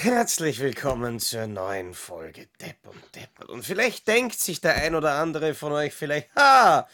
[0.00, 3.48] Herzlich willkommen zur neuen Folge Depp und Deppert.
[3.48, 6.86] Und vielleicht denkt sich der ein oder andere von euch vielleicht, ha,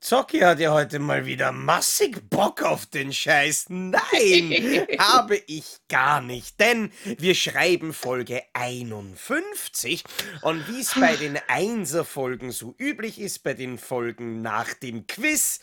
[0.00, 3.66] Zocki hat ja heute mal wieder massig Bock auf den Scheiß.
[3.68, 3.94] Nein,
[4.98, 10.02] habe ich gar nicht, denn wir schreiben Folge 51
[10.42, 15.60] und wie es bei den Einser-Folgen so üblich ist, bei den Folgen nach dem Quiz,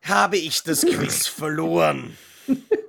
[0.00, 2.16] habe ich das Quiz verloren.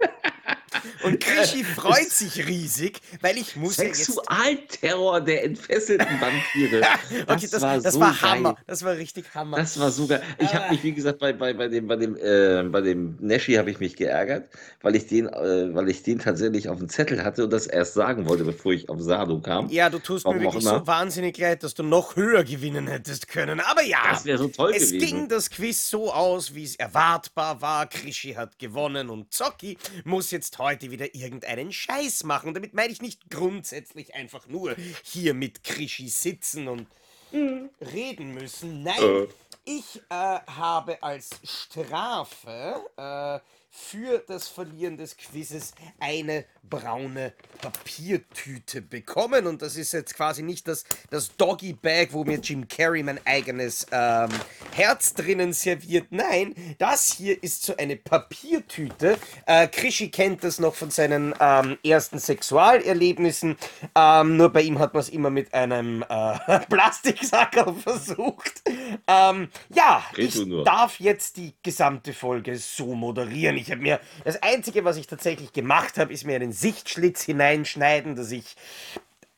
[1.04, 6.82] Und Krischi freut sich riesig, weil ich muss Sexualterror der entfesselten Vampire.
[7.28, 8.58] Das, okay, das, war, das so war Hammer.
[8.68, 9.58] Das war richtig Hammer.
[9.58, 10.22] Das war sogar.
[10.40, 13.54] Ich habe mich, wie gesagt, bei, bei, bei dem, bei dem, äh, bei dem Neschi
[13.54, 14.50] habe ich mich geärgert,
[14.82, 17.94] weil ich den, äh, weil ich den tatsächlich auf dem Zettel hatte und das erst
[17.94, 19.70] sagen wollte, bevor ich auf Sado kam.
[19.70, 23.28] Ja, du tust Warum mir wirklich so wahnsinnig leid, dass du noch höher gewinnen hättest
[23.28, 23.60] können.
[23.60, 25.00] Aber ja, das wäre so toll es gewesen.
[25.00, 27.88] ging das Quiz so aus, wie es erwartbar war.
[27.88, 32.54] Krischi hat gewonnen und Zocki muss jetzt heute wieder irgendeinen Scheiß machen.
[32.54, 36.88] Damit meine ich nicht grundsätzlich einfach nur hier mit Krischi sitzen und
[37.34, 38.84] reden müssen.
[38.84, 39.28] Nein, äh.
[39.66, 43.40] ich äh, habe als Strafe äh,
[43.78, 49.48] für das Verlieren des Quizzes eine braune Papiertüte bekommen.
[49.48, 53.20] Und das ist jetzt quasi nicht das, das Doggy Bag, wo mir Jim Carrey mein
[53.26, 54.30] eigenes ähm,
[54.74, 56.08] Herz drinnen serviert.
[56.10, 59.18] Nein, das hier ist so eine Papiertüte.
[59.46, 63.58] Äh, Krischi kennt das noch von seinen ähm, ersten Sexualerlebnissen.
[63.96, 68.64] Ähm, nur bei ihm hat man es immer mit einem äh, Plastiksackerl versucht.
[69.08, 73.56] Ähm, ja, ich darf jetzt die gesamte Folge so moderieren.
[73.56, 78.16] Ich habe mir das Einzige, was ich tatsächlich gemacht habe, ist mir einen Sichtschlitz hineinschneiden,
[78.18, 78.56] dass ich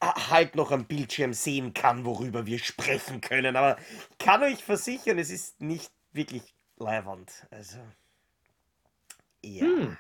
[0.02, 3.56] halt noch am Bildschirm sehen kann, worüber wir sprechen können.
[3.56, 3.78] Aber
[4.12, 7.32] ich kann euch versichern, es ist nicht wirklich leiwand.
[7.52, 7.78] Also,
[9.44, 9.66] ja.
[9.66, 9.98] Hm.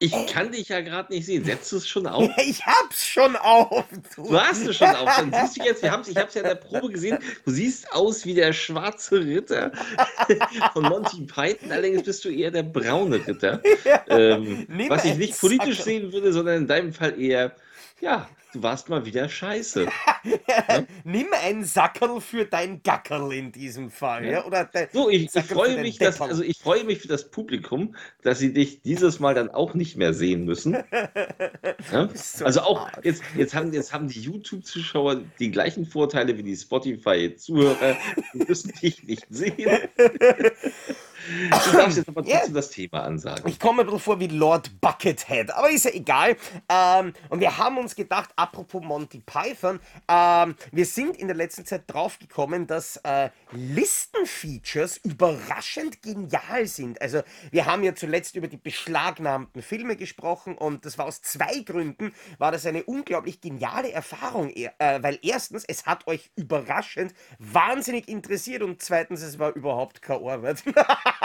[0.00, 1.44] Ich kann dich ja gerade nicht sehen.
[1.44, 2.30] Setzt du es schon auf?
[2.38, 3.84] ich hab's schon auf.
[4.14, 5.08] Du, du hast es schon auf.
[5.16, 7.92] Dann siehst du jetzt, wir haben's, ich hab's ja in der Probe gesehen, du siehst
[7.92, 9.72] aus wie der schwarze Ritter
[10.72, 11.72] von Monty Python.
[11.72, 13.60] Allerdings bist du eher der braune Ritter.
[14.08, 17.56] Ähm, was ich nicht politisch sehen würde, sondern in deinem Fall eher,
[18.00, 19.84] ja, Du warst mal wieder scheiße.
[20.24, 20.86] ja?
[21.04, 24.24] Nimm ein Sackerl für dein Gackerl in diesem Fall.
[24.24, 24.30] Ja.
[24.30, 24.46] ja?
[24.46, 28.38] Oder so, ich, ich freue mich, dass, also ich freue mich für das Publikum, dass
[28.38, 30.74] sie dich dieses Mal dann auch nicht mehr sehen müssen.
[31.92, 32.08] ja?
[32.14, 36.56] so also auch jetzt, jetzt, haben, jetzt haben die YouTube-Zuschauer die gleichen Vorteile wie die
[36.56, 37.98] Spotify-Zuhörer.
[38.32, 39.78] Die müssen dich nicht sehen.
[41.28, 42.48] Du darfst jetzt aber trotzdem yeah.
[42.48, 43.48] das Thema ansagen.
[43.48, 46.36] Ich komme mir ein bisschen vor wie Lord Buckethead, aber ist ja egal.
[46.68, 51.66] Ähm, und wir haben uns gedacht, apropos Monty Python, ähm, wir sind in der letzten
[51.66, 57.00] Zeit draufgekommen, dass äh, Listenfeatures überraschend genial sind.
[57.02, 61.60] Also wir haben ja zuletzt über die beschlagnahmten Filme gesprochen und das war aus zwei
[61.60, 64.70] Gründen, war das eine unglaublich geniale Erfahrung, äh,
[65.02, 70.62] weil erstens, es hat euch überraschend wahnsinnig interessiert und zweitens, es war überhaupt kein Arbeit.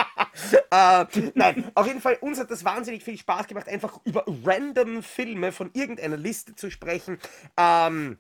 [0.72, 1.06] äh,
[1.36, 5.52] nein, auf jeden Fall, uns hat das wahnsinnig viel Spaß gemacht, einfach über random Filme
[5.52, 7.20] von irgendeiner Liste zu sprechen.
[7.58, 8.18] Ähm,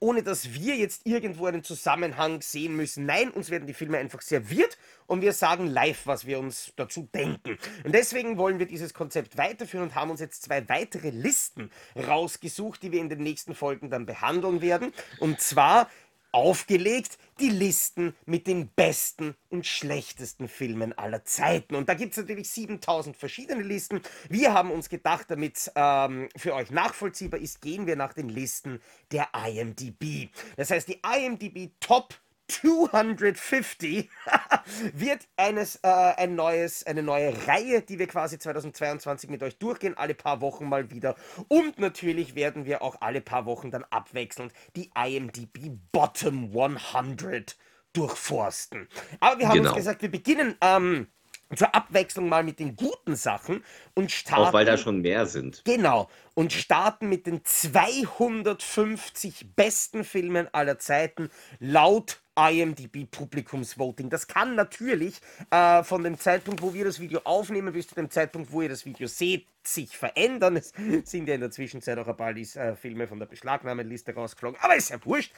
[0.00, 3.06] ohne dass wir jetzt irgendwo einen Zusammenhang sehen müssen.
[3.06, 4.76] Nein, uns werden die Filme einfach serviert
[5.06, 7.58] und wir sagen live, was wir uns dazu denken.
[7.84, 12.82] Und deswegen wollen wir dieses Konzept weiterführen und haben uns jetzt zwei weitere Listen rausgesucht,
[12.82, 14.92] die wir in den nächsten Folgen dann behandeln werden.
[15.20, 15.88] Und zwar
[16.34, 21.74] aufgelegt die Listen mit den besten und schlechtesten Filmen aller Zeiten.
[21.76, 24.00] Und da gibt es natürlich 7000 verschiedene Listen.
[24.28, 28.80] Wir haben uns gedacht, damit ähm, für euch nachvollziehbar ist, gehen wir nach den Listen
[29.12, 30.28] der IMDB.
[30.56, 32.14] Das heißt, die IMDB Top
[32.48, 34.10] 250
[34.92, 39.96] wird eines, äh, ein neues, eine neue Reihe, die wir quasi 2022 mit euch durchgehen,
[39.96, 41.16] alle paar Wochen mal wieder.
[41.48, 47.56] Und natürlich werden wir auch alle paar Wochen dann abwechselnd die IMDb Bottom 100
[47.92, 48.88] durchforsten.
[49.20, 49.70] Aber wir haben genau.
[49.70, 51.08] uns gesagt, wir beginnen ähm,
[51.56, 53.64] zur Abwechslung mal mit den guten Sachen
[53.94, 54.44] und starten.
[54.44, 55.62] Auch weil da schon mehr sind.
[55.64, 56.10] Genau.
[56.34, 61.30] Und starten mit den 250 besten Filmen aller Zeiten
[61.60, 64.10] laut IMDb Publikumsvoting.
[64.10, 65.20] Das kann natürlich
[65.50, 68.68] äh, von dem Zeitpunkt, wo wir das Video aufnehmen, bis zu dem Zeitpunkt, wo ihr
[68.68, 70.56] das Video seht, sich verändern.
[70.56, 70.72] Es
[71.04, 74.58] sind ja in der Zwischenzeit auch ein paar äh, Filme von der Beschlagnahmeliste rausgeflogen.
[74.60, 75.32] Aber ist ja wurscht.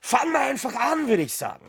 [0.00, 1.66] Fangen wir einfach an, würde ich sagen.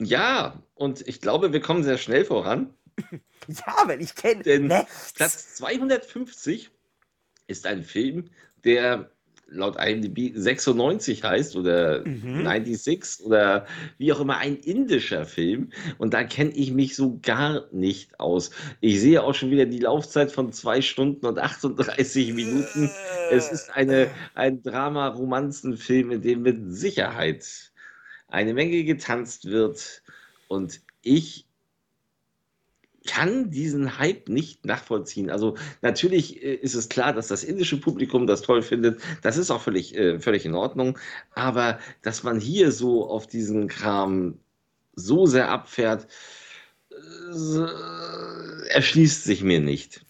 [0.00, 2.72] Ja, und ich glaube, wir kommen sehr schnell voran.
[3.48, 4.42] ja, weil ich kenne.
[4.42, 4.68] Denn
[5.14, 6.70] Platz 250
[7.46, 8.30] ist ein Film,
[8.64, 9.10] der
[9.50, 12.44] laut IMDb 96 heißt oder mhm.
[12.44, 13.66] 96 oder
[13.96, 18.50] wie auch immer ein indischer Film und da kenne ich mich so gar nicht aus.
[18.80, 22.90] Ich sehe auch schon wieder die Laufzeit von zwei Stunden und 38 Minuten.
[23.30, 27.72] Es ist eine, ein Drama-Romanzenfilm, in dem mit Sicherheit
[28.28, 30.02] eine Menge getanzt wird
[30.48, 31.48] und ich
[33.06, 35.30] kann diesen Hype nicht nachvollziehen.
[35.30, 39.00] Also natürlich äh, ist es klar, dass das indische Publikum das toll findet.
[39.22, 40.98] Das ist auch völlig, äh, völlig in Ordnung.
[41.34, 44.38] Aber dass man hier so auf diesen Kram
[44.94, 46.06] so sehr abfährt,
[46.90, 50.04] äh, erschließt sich mir nicht.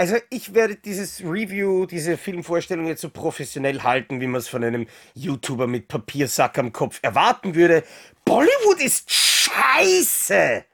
[0.00, 4.64] Also ich werde dieses Review, diese Filmvorstellung jetzt so professionell halten, wie man es von
[4.64, 7.84] einem YouTuber mit Papiersack am Kopf erwarten würde.
[8.24, 10.64] Bollywood ist scheiße!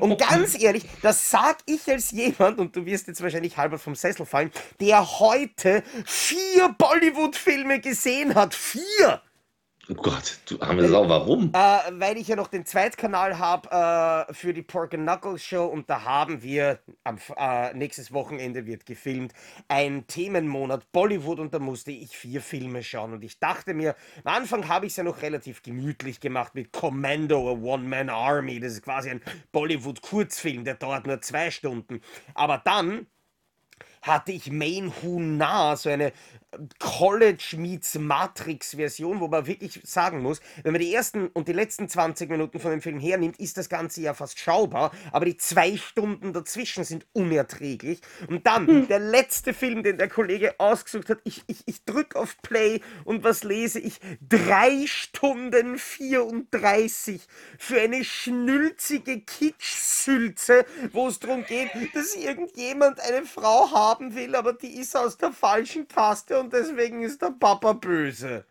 [0.00, 3.94] Und ganz ehrlich, das sag ich als jemand, und du wirst jetzt wahrscheinlich halber vom
[3.94, 8.52] Sessel fallen, der heute vier Bollywood-Filme gesehen hat.
[8.56, 9.22] Vier!
[9.90, 11.52] Oh Gott, du arme Sau, warum?
[11.52, 11.58] Äh,
[12.00, 15.90] weil ich ja noch den Zweitkanal habe äh, für die Pork and Knuckles Show und
[15.90, 19.34] da haben wir, am, äh, nächstes Wochenende wird gefilmt,
[19.68, 23.94] ein Themenmonat Bollywood und da musste ich vier Filme schauen und ich dachte mir,
[24.24, 28.60] am Anfang habe ich es ja noch relativ gemütlich gemacht mit Commando, a One-Man Army,
[28.60, 29.20] das ist quasi ein
[29.52, 32.00] Bollywood-Kurzfilm, der dauert nur zwei Stunden.
[32.34, 33.06] Aber dann
[34.04, 36.12] hatte ich Main Who Na, so eine
[36.78, 41.52] College meets Matrix Version, wo man wirklich sagen muss, wenn man die ersten und die
[41.52, 45.36] letzten 20 Minuten von dem Film hernimmt, ist das Ganze ja fast schaubar, aber die
[45.36, 48.00] zwei Stunden dazwischen sind unerträglich.
[48.28, 48.88] Und dann hm.
[48.88, 53.24] der letzte Film, den der Kollege ausgesucht hat, ich, ich, ich drücke auf Play und
[53.24, 54.00] was lese ich?
[54.20, 57.22] Drei Stunden 34
[57.58, 64.52] für eine schnülzige Kitschsülze, wo es darum geht, dass irgendjemand eine Frau haben will, aber
[64.52, 68.44] die ist aus der falschen Kaste und deswegen ist der Papa böse.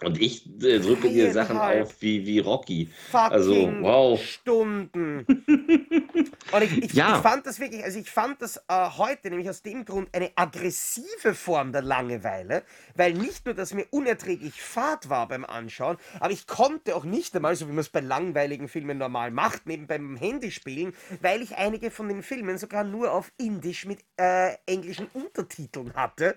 [0.00, 2.90] Und ich äh, drücke dir Sachen auf wie, wie Rocky.
[3.12, 4.20] also, wow.
[4.20, 5.24] Stunden.
[6.52, 7.16] Und ich, ich, ja.
[7.16, 10.32] ich, fand das wirklich, also ich fand das äh, heute nämlich aus dem Grund eine
[10.34, 12.64] aggressive Form der Langeweile,
[12.96, 17.34] weil nicht nur, dass mir unerträglich Fahrt war beim Anschauen, aber ich konnte auch nicht
[17.36, 21.56] einmal, so wie man es bei langweiligen Filmen normal macht, neben beim Handyspielen, weil ich
[21.56, 26.36] einige von den Filmen sogar nur auf Indisch mit äh, englischen Untertiteln hatte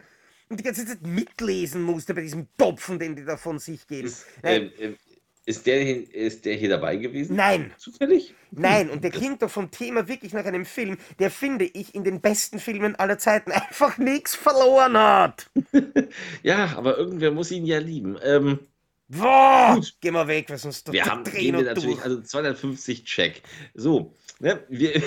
[0.50, 4.08] und die ganze Zeit mitlesen musste bei diesem Topfen, den die da von sich geben.
[4.08, 4.98] Ist, ähm, ähm,
[5.46, 7.36] ist, der, ist der hier dabei gewesen?
[7.36, 7.74] Nein.
[7.78, 8.36] Zufällig?
[8.52, 12.04] Nein, und der klingt doch vom Thema wirklich nach einem Film, der, finde ich, in
[12.04, 15.50] den besten Filmen aller Zeiten einfach nichts verloren hat.
[16.44, 18.18] ja, aber irgendwer muss ihn ja lieben.
[18.24, 18.60] Ähm,
[19.10, 19.96] Boah, gut.
[20.02, 22.04] geh mal weg, was uns doch Wir haben gehen wir natürlich, durch.
[22.04, 23.42] also 250 Check.
[23.74, 25.02] So, ne, wir,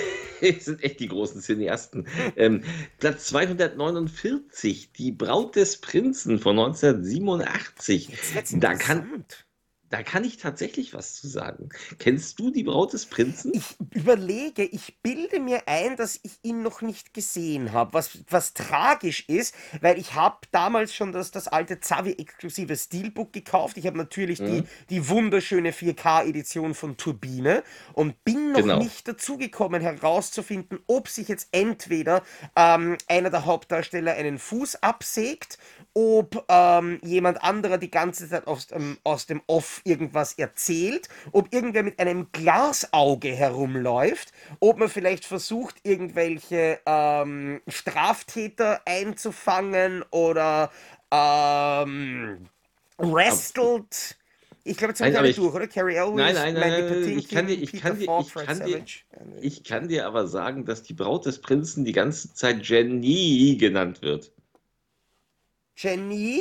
[0.59, 2.07] sind echt die großen Cineasten.
[2.35, 2.63] ähm,
[2.99, 8.09] Platz 249, Die Braut des Prinzen von 1987.
[8.53, 9.23] Da kann,
[9.91, 11.69] da kann ich tatsächlich was zu sagen.
[11.99, 13.51] Kennst du die Braut des Prinzen?
[13.53, 18.53] Ich überlege, ich bilde mir ein, dass ich ihn noch nicht gesehen habe, was, was
[18.53, 23.77] tragisch ist, weil ich habe damals schon das, das alte Zavi-exklusive Steelbook gekauft.
[23.77, 24.45] Ich habe natürlich mhm.
[24.45, 27.61] die, die wunderschöne 4K-Edition von Turbine
[27.91, 28.79] und bin noch genau.
[28.79, 32.23] nicht dazugekommen herauszufinden, ob sich jetzt entweder
[32.55, 35.57] ähm, einer der Hauptdarsteller einen Fuß absägt
[35.93, 41.53] ob ähm, jemand anderer die ganze Zeit aus, ähm, aus dem Off irgendwas erzählt, ob
[41.53, 50.71] irgendwer mit einem Glasauge herumläuft, ob man vielleicht versucht, irgendwelche ähm, Straftäter einzufangen oder
[51.11, 52.47] ähm,
[52.97, 54.17] wrestelt.
[54.63, 55.67] Ich glaube, jetzt haben wir durch, oder?
[55.67, 57.17] Carrie Elwes, nein, nein, nein, nein, nein.
[57.17, 58.85] Ich kann dir, ich kann dir, ich kann dir,
[59.41, 64.03] ich kann dir aber sagen, dass die Braut des Prinzen die ganze Zeit Jenny genannt
[64.03, 64.31] wird.
[65.81, 66.39] Jenny?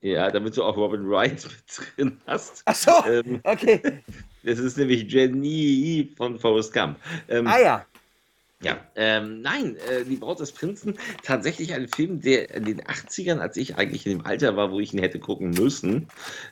[0.00, 2.62] Ja, damit du auch Robin Wright mit drin hast.
[2.64, 4.02] Ach so, ähm, okay.
[4.44, 6.98] Das ist nämlich Jenny von Forrest Gump.
[7.28, 7.86] Ähm, ah ja.
[8.62, 13.38] Ja, ähm, nein, äh, Die Braut des Prinzen, tatsächlich ein Film, der in den 80ern,
[13.38, 16.06] als ich eigentlich in dem Alter war, wo ich ihn hätte gucken müssen,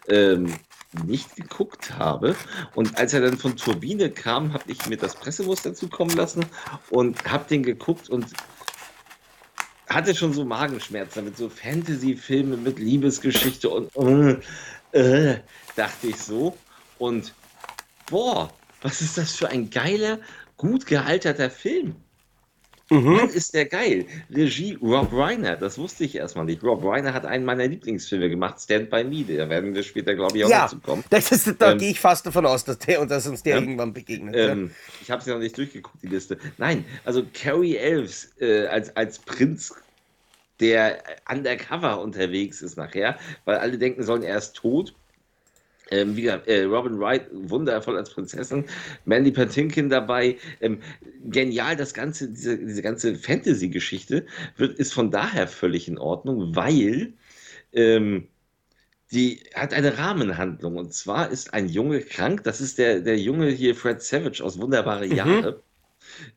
[0.09, 0.52] ähm,
[1.07, 2.35] nicht geguckt habe.
[2.75, 6.45] Und als er dann von Turbine kam, habe ich mir das Pressemuster zukommen lassen
[6.90, 8.26] und habe den geguckt und
[9.90, 14.37] hatte schon so Magenschmerzen mit so Fantasy-Filmen mit Liebesgeschichte und äh,
[14.92, 15.40] äh,
[15.76, 16.56] dachte ich so.
[16.99, 17.35] Und
[18.09, 20.20] boah, was ist das für ein geiler,
[20.56, 21.97] gut gealterter Film.
[22.90, 23.12] Mhm.
[23.12, 24.06] Mann, ist der geil.
[24.30, 26.62] Regie Rob Reiner, das wusste ich erstmal nicht.
[26.62, 29.25] Rob Reiner hat einen meiner Lieblingsfilme gemacht, Stand By Me.
[29.25, 31.04] Da werden wir später, glaube ich, auch ja, dazu kommen.
[31.09, 33.64] Das ist, da ähm, gehe ich fast davon aus, dass, der, dass uns der ähm,
[33.64, 34.35] irgendwann begegnet.
[34.37, 34.73] Ähm.
[35.02, 36.37] Ich habe es ja noch nicht durchgeguckt, die Liste.
[36.59, 39.73] Nein, also Carrie Elves äh, als, als Prinz
[40.61, 44.94] der undercover unterwegs ist nachher, weil alle denken sollen, er ist tot.
[45.90, 48.64] Ähm, wie gesagt, äh, Robin Wright, wundervoll als Prinzessin,
[49.04, 50.37] Mandy Patinkin dabei.
[50.61, 50.80] Ähm,
[51.25, 54.26] genial, das ganze, diese, diese ganze Fantasy-Geschichte
[54.59, 57.14] ist von daher völlig in Ordnung, weil
[57.73, 58.28] ähm,
[59.12, 60.76] die hat eine Rahmenhandlung.
[60.76, 62.44] Und zwar ist ein Junge krank.
[62.44, 65.61] Das ist der, der Junge hier, Fred Savage aus Wunderbare mhm.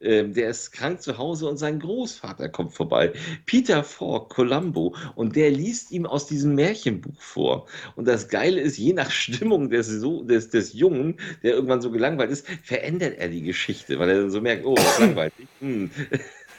[0.01, 3.13] Ähm, der ist krank zu Hause und sein Großvater kommt vorbei.
[3.45, 4.95] Peter Falk, Columbo.
[5.15, 7.67] Und der liest ihm aus diesem Märchenbuch vor.
[7.95, 12.31] Und das Geile ist, je nach Stimmung des, des, des Jungen, der irgendwann so gelangweilt
[12.31, 15.33] ist, verändert er die Geschichte, weil er dann so merkt, oh, ist langweilig.
[15.59, 15.89] Hm.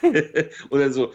[0.69, 1.13] Oder so,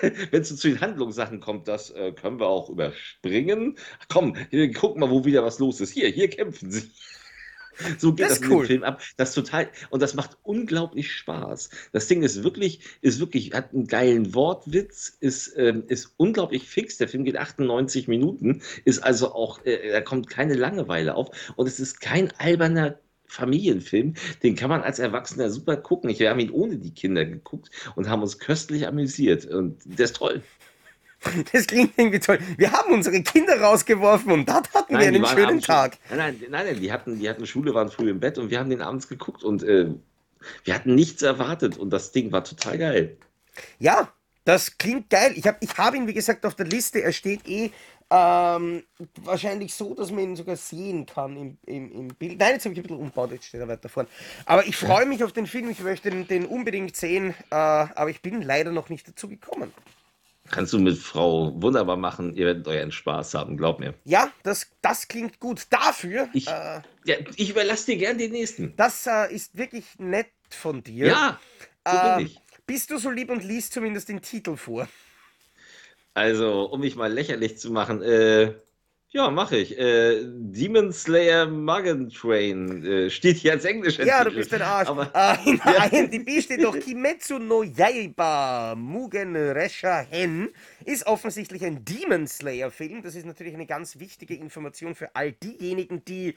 [0.30, 3.76] wenn es so zu den Handlungssachen kommt, das äh, können wir auch überspringen.
[4.08, 4.36] Komm,
[4.74, 5.92] guck mal, wo wieder was los ist.
[5.92, 6.90] Hier, hier kämpfen sie.
[7.98, 8.66] So geht das, das cool.
[8.66, 9.00] Film ab.
[9.16, 11.70] Das total, und das macht unglaublich Spaß.
[11.92, 16.96] Das Ding ist wirklich, ist wirklich, hat einen geilen Wortwitz, ist, ähm, ist unglaublich fix.
[16.98, 21.30] Der Film geht 98 Minuten, ist also auch, äh, da kommt keine Langeweile auf.
[21.56, 22.98] Und es ist kein alberner
[23.32, 26.10] Familienfilm, den kann man als Erwachsener super gucken.
[26.10, 29.46] Ich, wir haben ihn ohne die Kinder geguckt und haben uns köstlich amüsiert.
[29.46, 30.42] Und der ist toll.
[31.52, 32.38] Das klingt irgendwie toll.
[32.56, 35.98] Wir haben unsere Kinder rausgeworfen und dort hatten nein, wir einen schönen Tag.
[36.10, 38.58] Nein, nein, nein, nein, die hatten, die hatten Schule, waren früh im Bett und wir
[38.58, 39.90] haben den abends geguckt und äh,
[40.64, 43.16] wir hatten nichts erwartet und das Ding war total geil.
[43.78, 44.12] Ja,
[44.44, 45.32] das klingt geil.
[45.36, 47.02] Ich habe ich hab ihn, wie gesagt, auf der Liste.
[47.02, 47.70] Er steht eh
[48.10, 48.82] ähm,
[49.22, 52.38] wahrscheinlich so, dass man ihn sogar sehen kann im, im, im Bild.
[52.38, 54.08] Nein, jetzt habe ich ein bisschen umgebaut, jetzt steht er weiter vorne.
[54.44, 58.10] Aber ich freue mich auf den Film, ich möchte den, den unbedingt sehen, äh, aber
[58.10, 59.72] ich bin leider noch nicht dazu gekommen.
[60.50, 63.94] Kannst du mit Frau wunderbar machen, ihr werdet euren Spaß haben, glaub mir.
[64.04, 65.66] Ja, das, das klingt gut.
[65.70, 66.28] Dafür.
[66.34, 68.74] Ich, äh, ja, ich überlasse dir gern den nächsten.
[68.76, 71.06] Das äh, ist wirklich nett von dir.
[71.06, 71.40] Ja,
[71.86, 72.40] so bin äh, ich.
[72.66, 74.88] Bist du so lieb und liest zumindest den Titel vor?
[76.14, 78.54] Also, um mich mal lächerlich zu machen, äh,
[79.12, 79.78] ja, mache ich.
[79.78, 83.98] Äh, Demon Slayer Mugen Train äh, steht hier als Englisch.
[83.98, 84.88] Ja, du bist ein Arsch.
[84.88, 85.84] Aber, äh, in ja.
[85.84, 90.48] IMDb steht doch Kimetsu no Yaiba Mugen Resha Hen
[90.86, 93.02] ist offensichtlich ein Demon Slayer Film.
[93.02, 96.34] Das ist natürlich eine ganz wichtige Information für all diejenigen, die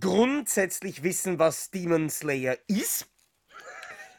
[0.00, 3.06] grundsätzlich wissen, was Demon Slayer ist.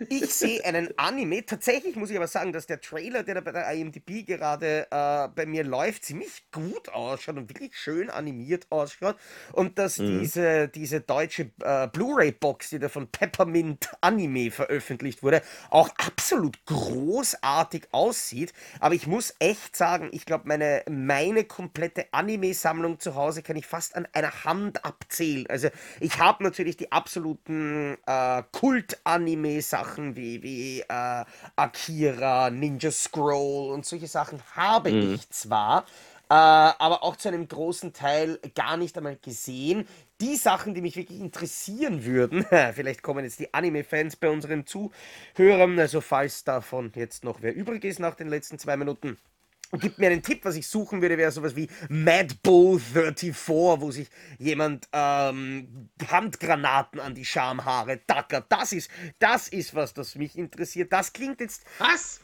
[0.09, 1.45] Ich sehe einen Anime.
[1.45, 5.27] Tatsächlich muss ich aber sagen, dass der Trailer, der da bei der IMDb gerade äh,
[5.35, 9.15] bei mir läuft, ziemlich gut ausschaut und wirklich schön animiert ausschaut.
[9.53, 10.19] Und dass mhm.
[10.19, 17.87] diese, diese deutsche äh, Blu-ray-Box, die da von Peppermint Anime veröffentlicht wurde, auch absolut großartig
[17.91, 18.53] aussieht.
[18.79, 23.67] Aber ich muss echt sagen, ich glaube, meine, meine komplette Anime-Sammlung zu Hause kann ich
[23.67, 25.47] fast an einer Hand abzählen.
[25.47, 31.25] Also ich habe natürlich die absoluten äh, Kult-Anime-Sachen Sachen wie, wie äh,
[31.57, 35.15] Akira, Ninja Scroll und solche Sachen habe mhm.
[35.15, 35.81] ich zwar,
[36.29, 39.85] äh, aber auch zu einem großen Teil gar nicht einmal gesehen.
[40.21, 45.77] Die Sachen, die mich wirklich interessieren würden, vielleicht kommen jetzt die Anime-Fans bei unseren Zuhörern,
[45.77, 49.17] also falls davon jetzt noch wer übrig ist nach den letzten zwei Minuten,
[49.79, 53.33] Gib mir einen Tipp, was ich suchen würde, wäre sowas wie Mad Bull 34,
[53.81, 58.45] wo sich jemand ähm, Handgranaten an die Schamhaare tackert.
[58.49, 60.91] Das ist, das ist was, das mich interessiert.
[60.91, 61.63] Das klingt jetzt.
[61.77, 62.21] Was?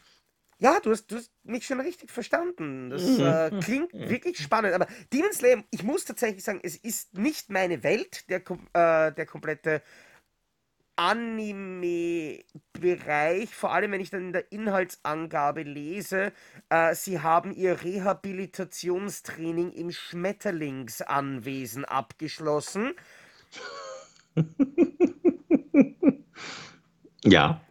[0.60, 2.90] Ja, du hast, du hast mich schon richtig verstanden.
[2.90, 3.26] Das mhm.
[3.26, 4.74] äh, klingt wirklich spannend.
[4.74, 9.26] Aber Demon Slayer, ich muss tatsächlich sagen, es ist nicht meine Welt, der, äh, der
[9.28, 9.84] komplette
[10.98, 12.44] Anime-Bereich,
[13.56, 16.34] vor allem wenn ich dann in der Inhaltsangabe lese,
[16.70, 22.94] äh, sie haben ihr Rehabilitationstraining im Schmetterlingsanwesen abgeschlossen.
[27.24, 27.62] ja.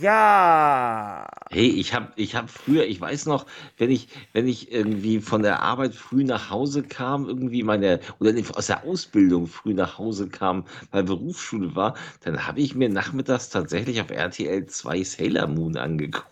[0.00, 1.26] Ja.
[1.50, 3.46] Hey, ich habe ich hab früher, ich weiß noch,
[3.78, 8.32] wenn ich, wenn ich irgendwie von der Arbeit früh nach Hause kam, irgendwie meine, oder
[8.54, 13.48] aus der Ausbildung früh nach Hause kam, weil Berufsschule war, dann habe ich mir nachmittags
[13.48, 16.26] tatsächlich auf RTL 2 Sailor Moon angeguckt.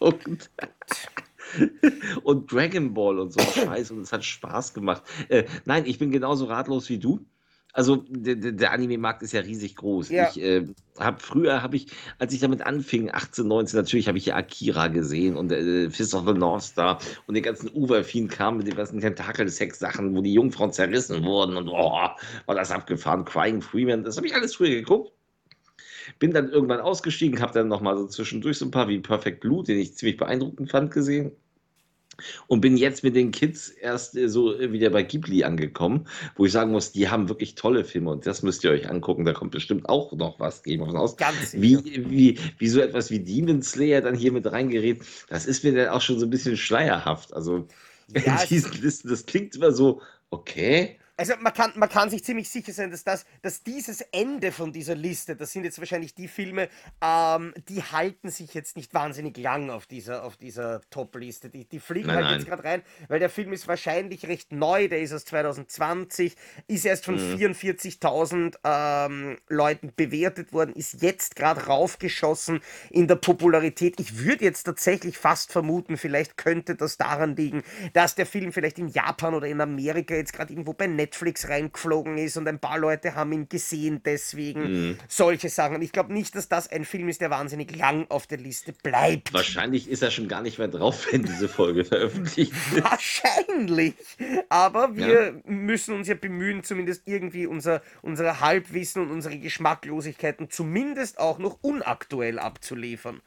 [2.24, 5.02] und Dragon Ball und so Scheiß und es hat Spaß gemacht.
[5.28, 7.24] Äh, nein, ich bin genauso ratlos wie du.
[7.76, 10.08] Also der, Anime-Markt ist ja riesig groß.
[10.08, 10.30] Ja.
[10.30, 10.66] Ich äh,
[10.98, 14.88] habe früher, habe ich, als ich damit anfing, 18, 19, natürlich habe ich ja Akira
[14.88, 18.76] gesehen und äh, Fist of the North Star und den ganzen Uberfien kam mit den
[18.76, 21.92] ganzen Tentakel-Sex-Sachen, wo die Jungfrauen zerrissen wurden und oh,
[22.46, 23.26] war das abgefahren.
[23.26, 25.12] Crying Freeman, das habe ich alles früher geguckt.
[26.18, 29.62] Bin dann irgendwann ausgestiegen, habe dann nochmal so zwischendurch so ein paar wie Perfect Blue,
[29.62, 31.32] den ich ziemlich beeindruckend fand, gesehen.
[32.46, 36.06] Und bin jetzt mit den Kids erst äh, so äh, wieder bei Ghibli angekommen,
[36.36, 39.24] wo ich sagen muss, die haben wirklich tolle Filme und das müsst ihr euch angucken.
[39.24, 41.16] Da kommt bestimmt auch noch was, gehen wir aus.
[41.16, 45.64] Ganz wie, wie, wie so etwas wie Demon Slayer dann hier mit reingerät, das ist
[45.64, 47.34] mir dann auch schon so ein bisschen schleierhaft.
[47.34, 47.66] Also
[48.14, 52.22] ja, in diesen Listen, das klingt immer so, okay, also man kann, man kann sich
[52.24, 56.14] ziemlich sicher sein, dass, das, dass dieses Ende von dieser Liste, das sind jetzt wahrscheinlich
[56.14, 56.68] die Filme,
[57.02, 61.48] ähm, die halten sich jetzt nicht wahnsinnig lang auf dieser, auf dieser Top-Liste.
[61.48, 62.38] Die, die fliegen nein, halt nein.
[62.40, 66.84] jetzt gerade rein, weil der Film ist wahrscheinlich recht neu, der ist aus 2020, ist
[66.84, 67.36] erst von mhm.
[67.36, 73.98] 44.000 ähm, Leuten bewertet worden, ist jetzt gerade raufgeschossen in der Popularität.
[74.00, 77.62] Ich würde jetzt tatsächlich fast vermuten, vielleicht könnte das daran liegen,
[77.94, 81.48] dass der Film vielleicht in Japan oder in Amerika jetzt gerade irgendwo bei Netflix Netflix
[81.48, 84.98] reingeflogen ist und ein paar Leute haben ihn gesehen, deswegen mhm.
[85.06, 85.76] solche Sachen.
[85.76, 88.72] Und ich glaube nicht, dass das ein Film ist, der wahnsinnig lang auf der Liste
[88.72, 89.32] bleibt.
[89.32, 92.84] Wahrscheinlich ist er schon gar nicht mehr drauf, wenn diese Folge veröffentlicht wird.
[92.84, 93.94] Wahrscheinlich.
[94.48, 95.32] Aber wir ja.
[95.44, 101.58] müssen uns ja bemühen, zumindest irgendwie unser, unser Halbwissen und unsere Geschmacklosigkeiten zumindest auch noch
[101.62, 103.20] unaktuell abzuliefern.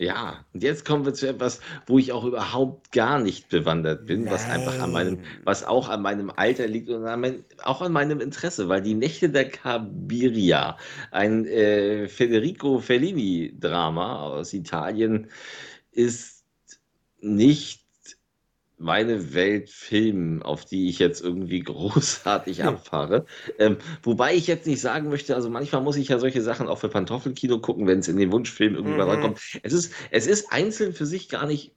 [0.00, 4.30] Ja, und jetzt kommen wir zu etwas, wo ich auch überhaupt gar nicht bewandert bin,
[4.30, 7.90] was einfach an meinem, was auch an meinem Alter liegt und an mein, auch an
[7.90, 10.76] meinem Interesse, weil die Nächte der Cabiria,
[11.10, 15.26] ein äh, Federico Fellini-Drama aus Italien,
[15.90, 16.44] ist
[17.20, 17.87] nicht
[18.78, 23.26] meine Welt Film, auf die ich jetzt irgendwie großartig abfahre.
[23.58, 26.78] Ähm, wobei ich jetzt nicht sagen möchte, also manchmal muss ich ja solche Sachen auch
[26.78, 29.12] für Pantoffelkino gucken, wenn es in den Wunschfilm irgendwann mhm.
[29.12, 29.40] rankommt.
[29.62, 31.72] Es ist, es ist einzeln für sich gar nicht,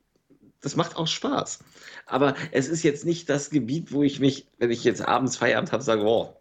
[0.61, 1.59] das macht auch Spaß.
[2.05, 5.71] Aber es ist jetzt nicht das Gebiet, wo ich mich, wenn ich jetzt abends Feierabend
[5.71, 6.35] habe, sage, oh,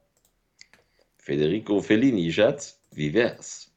[1.16, 3.69] Federico Fellini, Schatz, wie wär's?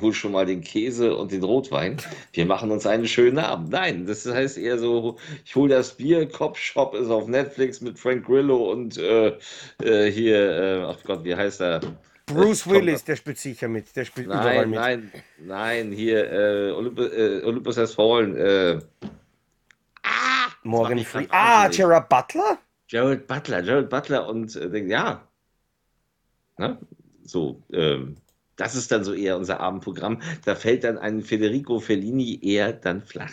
[0.00, 1.98] Hol schon mal den Käse und den Rotwein.
[2.32, 3.70] Wir machen uns einen schönen Abend.
[3.70, 7.98] Nein, das heißt eher so, ich hole das Bier, Cop Shop ist auf Netflix mit
[7.98, 9.36] Frank Grillo und äh,
[9.82, 11.80] äh, hier, äh, ach Gott, wie heißt er?
[12.26, 13.94] Bruce Willis, der spielt sicher mit.
[13.94, 14.78] Der spielt nein, überall mit.
[14.78, 18.36] Nein, nein, hier, äh, Olympus, äh, Olympus has fallen.
[18.36, 18.78] Äh,
[20.04, 21.26] ah, Morgan Free.
[21.30, 22.58] Ah, Gerard Butler?
[22.88, 25.26] Gerald Butler, Gerald Butler und äh, ja.
[26.58, 26.78] Na?
[27.24, 28.16] So, ähm,
[28.56, 30.20] das ist dann so eher unser Abendprogramm.
[30.44, 33.32] Da fällt dann ein Federico Fellini eher dann flach.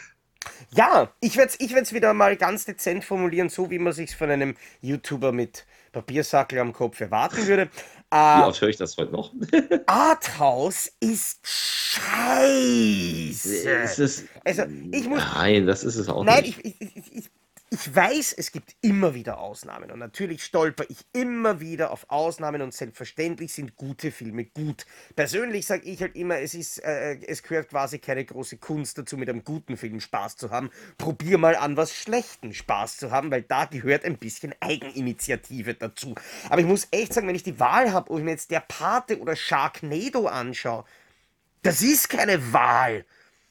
[0.71, 4.29] Ja, ich werde es ich wieder mal ganz dezent formulieren, so wie man sich von
[4.29, 7.69] einem YouTuber mit Papiersackel am Kopf erwarten würde.
[8.11, 9.31] Wie äh, oft höre ich das heute noch?
[9.85, 13.29] Arthouse ist scheiße.
[13.69, 16.63] Ist es, also, ich muss, nein, das ist es auch nein, nicht.
[16.63, 17.29] Nein, ich, ich, ich,
[17.71, 22.63] ich weiß, es gibt immer wieder Ausnahmen und natürlich stolper ich immer wieder auf Ausnahmen
[22.63, 24.87] und selbstverständlich sind gute Filme gut.
[25.15, 29.17] Persönlich sage ich halt immer, es ist, äh, es gehört quasi keine große Kunst dazu,
[29.17, 30.71] mit einem guten Film Spaß zu haben.
[30.97, 36.15] Probier mal an, was schlechten Spaß zu haben, weil da gehört ein bisschen Eigeninitiative dazu.
[36.49, 38.61] Aber ich muss echt sagen, wenn ich die Wahl habe, ob ich mir jetzt der
[38.61, 40.85] Pate oder Sharknado anschaue,
[41.61, 43.05] das ist keine Wahl.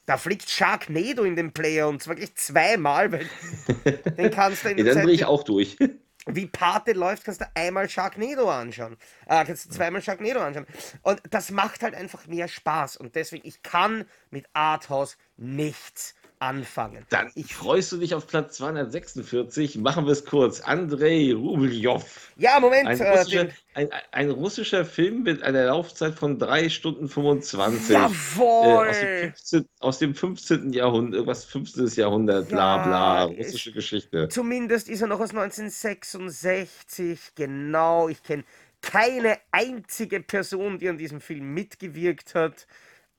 [0.08, 3.28] Da fliegt Sharknado in den Player und zwar gleich zweimal, weil
[4.16, 5.76] den kannst du in der ja, Dann drehe ich auch durch.
[6.26, 8.96] Wie Pate läuft, kannst du einmal Sharknado anschauen.
[9.26, 10.66] Äh, kannst du zweimal Sharknado anschauen.
[11.02, 12.96] Und das macht halt einfach mehr Spaß.
[12.96, 17.04] Und deswegen, ich kann mit Arthouse nichts anfangen.
[17.10, 19.78] Dann ich, freust du dich auf Platz 246.
[19.78, 20.60] Machen wir es kurz.
[20.60, 22.02] Andrei Rubeljow.
[22.36, 22.88] Ja, Moment.
[22.88, 27.90] Ein, äh, russischer, ein, ein, russischer Film mit einer Laufzeit von 3 Stunden 25.
[27.90, 28.88] Jawohl!
[28.88, 31.86] Äh, aus, dem 15, aus, dem 15, Jahrhundert, irgendwas 15.
[31.88, 34.28] Jahrhundert, bla bla, russische Geschichte.
[34.28, 37.34] Zumindest ist er noch aus 1966.
[37.34, 38.44] Genau, ich kenne
[38.80, 42.66] keine einzige Person, die an diesem Film mitgewirkt hat.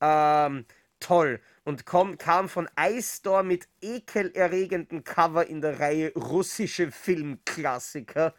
[0.02, 0.66] Ähm,
[1.00, 8.34] toll und kom, kam von iStore mit ekelerregenden Cover in der Reihe russische Filmklassiker.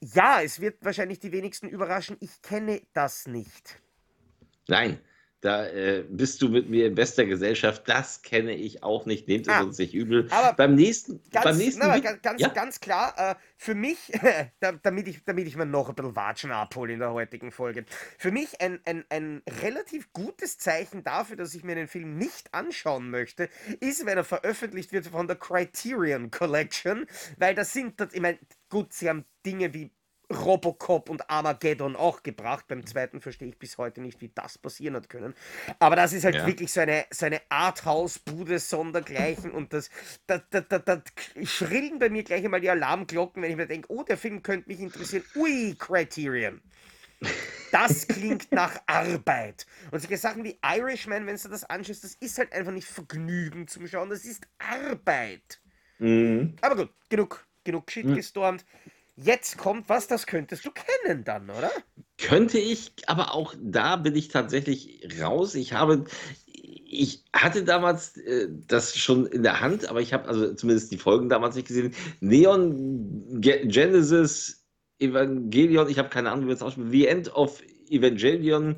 [0.00, 3.80] Ja, es wird wahrscheinlich die wenigsten überraschen, ich kenne das nicht.
[4.66, 4.98] Nein,
[5.42, 7.88] da äh, bist du mit mir in bester Gesellschaft.
[7.88, 9.26] Das kenne ich auch nicht.
[9.26, 10.28] Nehmt es ah, uns nicht übel.
[10.30, 12.48] Aber beim nächsten, ganz, beim nächsten na, ganz, ja?
[12.48, 14.12] ganz klar, äh, für mich,
[14.82, 17.84] damit, ich, damit ich mir noch ein bisschen Watschen abhole in der heutigen Folge,
[18.18, 22.54] für mich ein, ein, ein relativ gutes Zeichen dafür, dass ich mir den Film nicht
[22.54, 23.48] anschauen möchte,
[23.80, 27.04] ist, wenn er veröffentlicht wird von der Criterion Collection,
[27.36, 29.90] weil das sind, ich meine, gut, sie haben Dinge wie
[30.34, 32.66] Robocop und Armageddon auch gebracht.
[32.68, 35.34] Beim zweiten verstehe ich bis heute nicht, wie das passieren hat können.
[35.78, 36.46] Aber das ist halt ja.
[36.46, 39.90] wirklich so eine, so eine Arthouse-Bude sondergleichen und das,
[40.26, 41.02] da, da, da, da
[41.44, 44.68] schrillen bei mir gleich einmal die Alarmglocken, wenn ich mir denke, oh, der Film könnte
[44.68, 45.24] mich interessieren.
[45.34, 46.60] Ui, Criterion.
[47.72, 49.66] das klingt nach Arbeit.
[49.90, 53.68] Und solche Sachen wie Irishman, wenn du das anschaust, das ist halt einfach nicht Vergnügen
[53.68, 55.60] zum Schauen, das ist Arbeit.
[55.98, 56.56] Mhm.
[56.60, 58.16] Aber gut, genug, genug Shit mhm.
[58.16, 58.64] gestormt.
[59.16, 61.70] Jetzt kommt was, das könntest du kennen dann, oder?
[62.18, 65.54] Könnte ich, aber auch da bin ich tatsächlich raus.
[65.54, 66.04] Ich habe,
[66.46, 70.98] ich hatte damals äh, das schon in der Hand, aber ich habe also zumindest die
[70.98, 71.94] Folgen damals nicht gesehen.
[72.20, 74.64] Neon Ge Genesis
[74.98, 76.90] Evangelion, ich habe keine Ahnung, wie man es ausspricht.
[76.92, 78.76] The End of Evangelion.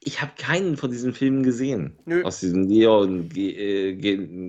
[0.00, 1.98] Ich habe keinen von diesen Filmen gesehen.
[2.04, 2.22] Nö.
[2.22, 3.96] Aus diesem Neon Ge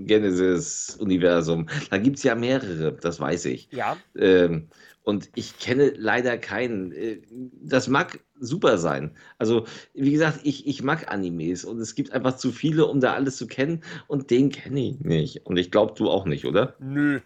[0.05, 1.67] Genesis Universum.
[1.89, 3.69] Da gibt es ja mehrere, das weiß ich.
[3.71, 3.97] Ja.
[4.15, 4.67] Ähm,
[5.03, 6.91] und ich kenne leider keinen.
[6.91, 7.21] Äh,
[7.63, 9.11] das mag super sein.
[9.39, 13.13] Also, wie gesagt, ich, ich mag Animes und es gibt einfach zu viele, um da
[13.13, 13.83] alles zu kennen.
[14.07, 15.45] Und den kenne ich nicht.
[15.47, 16.75] Und ich glaube, du auch nicht, oder?
[16.79, 17.21] Nö.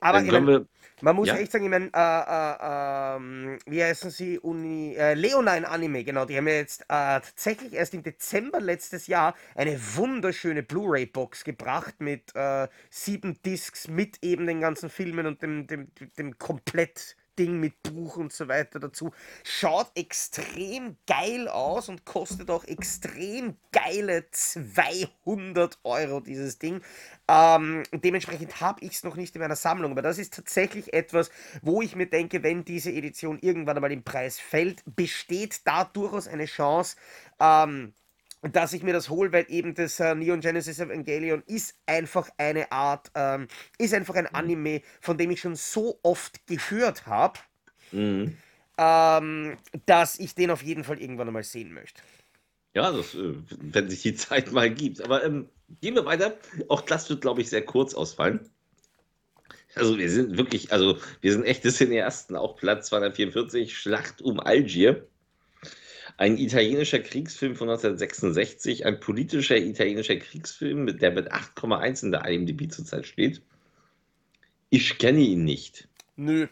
[0.00, 0.66] Aber Dann können wir
[1.02, 1.36] man muss ja.
[1.36, 4.38] echt sagen, ich meine, äh, äh, äh, wie heißen sie?
[4.38, 9.08] Uni, äh, Leonine Anime, genau, die haben ja jetzt äh, tatsächlich erst im Dezember letztes
[9.08, 15.42] Jahr eine wunderschöne Blu-ray-Box gebracht mit äh, sieben Discs, mit eben den ganzen Filmen und
[15.42, 19.12] dem, dem, dem komplett Ding mit Buch und so weiter dazu.
[19.44, 26.82] Schaut extrem geil aus und kostet auch extrem geile 200 Euro, dieses Ding.
[27.28, 31.30] Ähm, dementsprechend habe ich es noch nicht in meiner Sammlung, aber das ist tatsächlich etwas,
[31.62, 36.28] wo ich mir denke, wenn diese Edition irgendwann einmal im Preis fällt, besteht da durchaus
[36.28, 36.96] eine Chance,
[37.40, 37.94] ähm,
[38.42, 42.72] dass ich mir das hole, weil eben das äh, Neon Genesis Evangelion ist einfach eine
[42.72, 43.46] Art, ähm,
[43.78, 47.38] ist einfach ein Anime, von dem ich schon so oft gehört habe,
[47.92, 48.36] mhm.
[48.78, 52.02] ähm, dass ich den auf jeden Fall irgendwann einmal sehen möchte.
[52.74, 55.02] Ja, das, äh, wenn sich die Zeit mal gibt.
[55.02, 55.48] Aber ähm,
[55.80, 56.36] gehen wir weiter.
[56.68, 58.40] Auch das wird, glaube ich, sehr kurz ausfallen.
[59.74, 63.78] Also wir sind wirklich, also wir sind echt das in der ersten, auch Platz 244,
[63.78, 65.06] Schlacht um Algier.
[66.16, 72.70] Ein italienischer Kriegsfilm von 1966, ein politischer italienischer Kriegsfilm, der mit 8,1 in der IMDb
[72.70, 73.42] zurzeit steht.
[74.70, 75.88] Ich kenne ihn nicht.
[76.16, 76.46] Nö.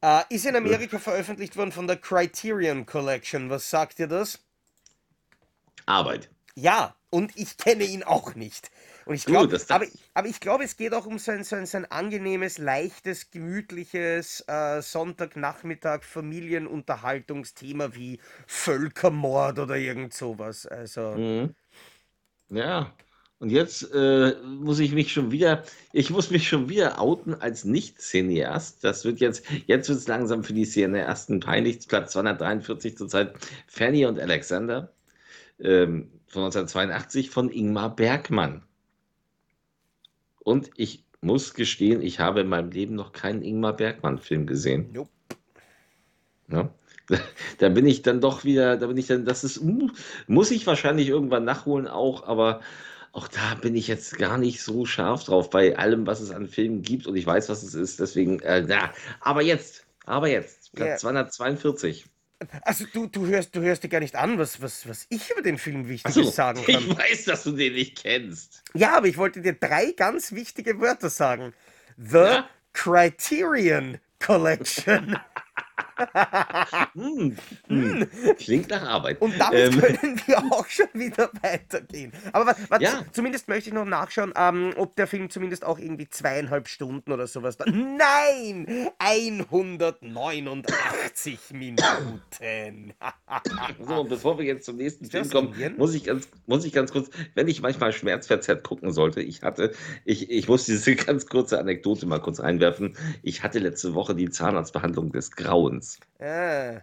[0.00, 3.48] Äh, ist in Amerika veröffentlicht worden von der Criterion Collection.
[3.48, 4.40] Was sagt ihr das?
[5.86, 6.30] Arbeit.
[6.54, 8.70] Ja, und ich kenne ihn auch nicht.
[9.06, 11.66] Und ich glaube, aber, aber ich glaube, es geht auch um so ein, so ein,
[11.66, 20.66] so ein angenehmes, leichtes, gemütliches äh, Sonntagnachmittag Familienunterhaltungsthema wie Völkermord oder irgend sowas.
[20.66, 21.12] Also.
[21.12, 21.54] Mhm.
[22.48, 22.94] Ja.
[23.40, 27.64] Und jetzt äh, muss ich mich schon wieder, ich muss mich schon wieder outen als
[27.64, 28.82] Nicht-Cineast.
[28.82, 31.86] Das wird jetzt, jetzt wird es langsam für die Cineasten peinlich.
[31.86, 33.34] Platz 243 zurzeit
[33.66, 34.94] Fanny und Alexander
[35.60, 38.62] ähm, von 1982 von Ingmar Bergmann.
[40.44, 44.90] Und ich muss gestehen, ich habe in meinem Leben noch keinen Ingmar Bergmann-Film gesehen.
[44.92, 45.10] Nope.
[46.48, 46.70] Ja.
[47.58, 49.62] Da bin ich dann doch wieder, da bin ich dann, das ist,
[50.26, 52.60] muss ich wahrscheinlich irgendwann nachholen auch, aber
[53.12, 56.48] auch da bin ich jetzt gar nicht so scharf drauf bei allem, was es an
[56.48, 60.72] Filmen gibt und ich weiß, was es ist, deswegen, äh, ja, aber jetzt, aber jetzt,
[60.72, 60.96] Platz yeah.
[60.96, 62.06] 242.
[62.62, 65.42] Also du, du, hörst, du hörst dir gar nicht an, was, was, was ich über
[65.42, 66.90] den Film Wichtiges so, sagen kann.
[66.90, 68.62] Ich weiß, dass du den nicht kennst.
[68.74, 71.54] Ja, aber ich wollte dir drei ganz wichtige Wörter sagen.
[71.96, 72.48] The ja?
[72.72, 75.18] Criterion Collection.
[76.94, 77.36] hm,
[77.68, 78.08] hm.
[78.38, 79.20] Klingt nach Arbeit.
[79.20, 79.96] Und damit ähm.
[79.96, 82.12] können wir auch schon wieder weitergehen.
[82.32, 83.04] Aber was, was, ja.
[83.12, 87.26] zumindest möchte ich noch nachschauen, ähm, ob der Film zumindest auch irgendwie zweieinhalb Stunden oder
[87.26, 87.56] sowas.
[87.56, 88.90] Da Nein!
[88.98, 92.92] 189 Minuten.
[93.86, 96.92] so, und bevor wir jetzt zum nächsten Film kommen, muss ich, ganz, muss ich ganz
[96.92, 99.72] kurz, wenn ich manchmal schmerzverzerrt gucken sollte, ich hatte,
[100.04, 102.96] ich, ich muss diese ganz kurze Anekdote mal kurz einwerfen.
[103.22, 105.83] Ich hatte letzte Woche die Zahnarztbehandlung des Grauens.
[106.18, 106.80] Ah.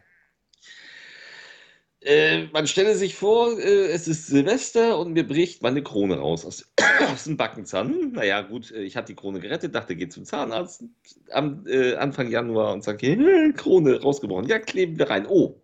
[2.03, 6.45] Äh, man stelle sich vor, äh, es ist Silvester und mir bricht meine Krone raus
[6.45, 6.71] aus,
[7.11, 7.89] aus dem Backenzahn.
[7.89, 10.83] Hm, naja, gut, äh, ich habe die Krone gerettet, dachte, geht zum Zahnarzt
[11.31, 14.47] am äh, Anfang Januar und sage, hey, Krone rausgebrochen.
[14.47, 15.27] Ja, kleben wir rein.
[15.27, 15.61] Oh,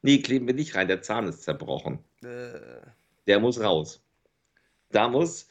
[0.00, 1.98] nee, kleben wir nicht rein, der Zahn ist zerbrochen.
[2.22, 2.80] Äh.
[3.26, 4.02] Der muss raus.
[4.90, 5.48] Da muss,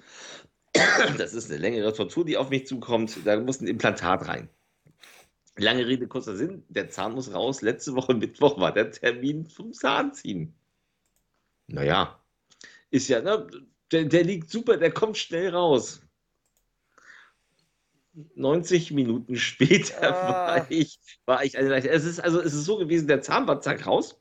[1.17, 4.49] das ist eine längere Tortur, die auf mich zukommt, da muss ein Implantat rein.
[5.57, 7.61] Lange Rede, kurzer Sinn, der Zahn muss raus.
[7.61, 10.53] Letzte Woche Mittwoch war der Termin zum Zahnziehen.
[11.67, 12.19] Naja,
[12.89, 13.47] ist ja, ne,
[13.91, 16.01] der, der liegt super, der kommt schnell raus.
[18.35, 20.57] 90 Minuten später ah.
[20.57, 23.61] war ich, war ich eine Es ist also es ist so gewesen, der Zahn war
[23.61, 24.19] zack raus.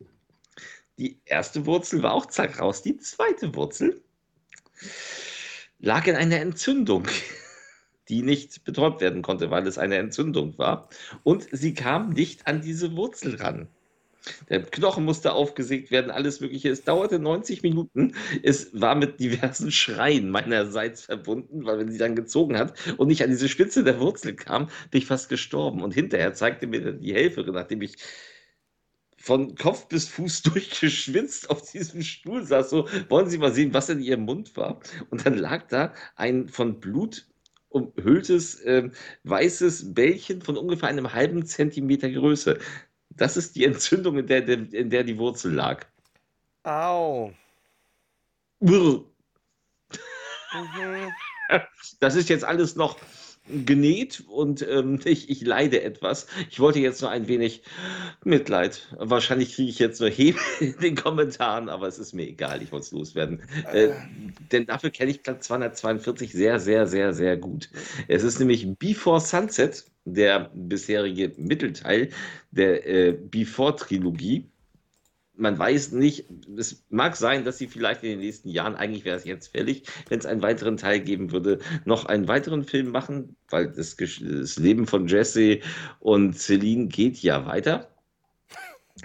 [0.98, 2.82] Die erste Wurzel war auch zack raus.
[2.82, 4.02] Die zweite Wurzel
[5.78, 7.06] lag in einer Entzündung
[8.08, 10.88] die nicht betäubt werden konnte, weil es eine Entzündung war.
[11.22, 13.68] Und sie kam nicht an diese Wurzel ran.
[14.48, 16.70] Der Knochen musste aufgesägt werden, alles Mögliche.
[16.70, 18.14] Es dauerte 90 Minuten.
[18.42, 23.22] Es war mit diversen Schreien meinerseits verbunden, weil wenn sie dann gezogen hat und nicht
[23.22, 25.82] an diese Spitze der Wurzel kam, bin ich fast gestorben.
[25.82, 27.96] Und hinterher zeigte mir die Helferin, nachdem ich
[29.16, 33.88] von Kopf bis Fuß durchgeschwitzt auf diesem Stuhl saß, so, wollen Sie mal sehen, was
[33.88, 34.80] in Ihrem Mund war?
[35.10, 37.26] Und dann lag da ein von Blut
[37.72, 38.90] umhülltes äh,
[39.24, 42.58] weißes Bällchen von ungefähr einem halben Zentimeter Größe.
[43.10, 45.86] Das ist die Entzündung, in der, in der die Wurzel lag.
[46.64, 47.32] Au.
[48.60, 49.04] Mhm.
[52.00, 52.96] Das ist jetzt alles noch
[53.48, 56.26] genäht und ähm, ich, ich leide etwas.
[56.50, 57.62] Ich wollte jetzt nur ein wenig
[58.24, 58.94] Mitleid.
[58.98, 62.72] Wahrscheinlich kriege ich jetzt nur Hebe in den Kommentaren, aber es ist mir egal, ich
[62.72, 63.42] wollte es loswerden.
[63.72, 63.90] Äh,
[64.50, 67.68] denn dafür kenne ich Platz 242 sehr, sehr, sehr, sehr gut.
[68.08, 72.10] Es ist nämlich Before Sunset, der bisherige Mittelteil
[72.50, 74.51] der äh, Before-Trilogie
[75.34, 79.16] man weiß nicht, es mag sein, dass sie vielleicht in den nächsten Jahren, eigentlich wäre
[79.16, 83.36] es jetzt fällig, wenn es einen weiteren Teil geben würde, noch einen weiteren Film machen,
[83.48, 85.60] weil das, das Leben von Jesse
[86.00, 87.88] und Celine geht ja weiter.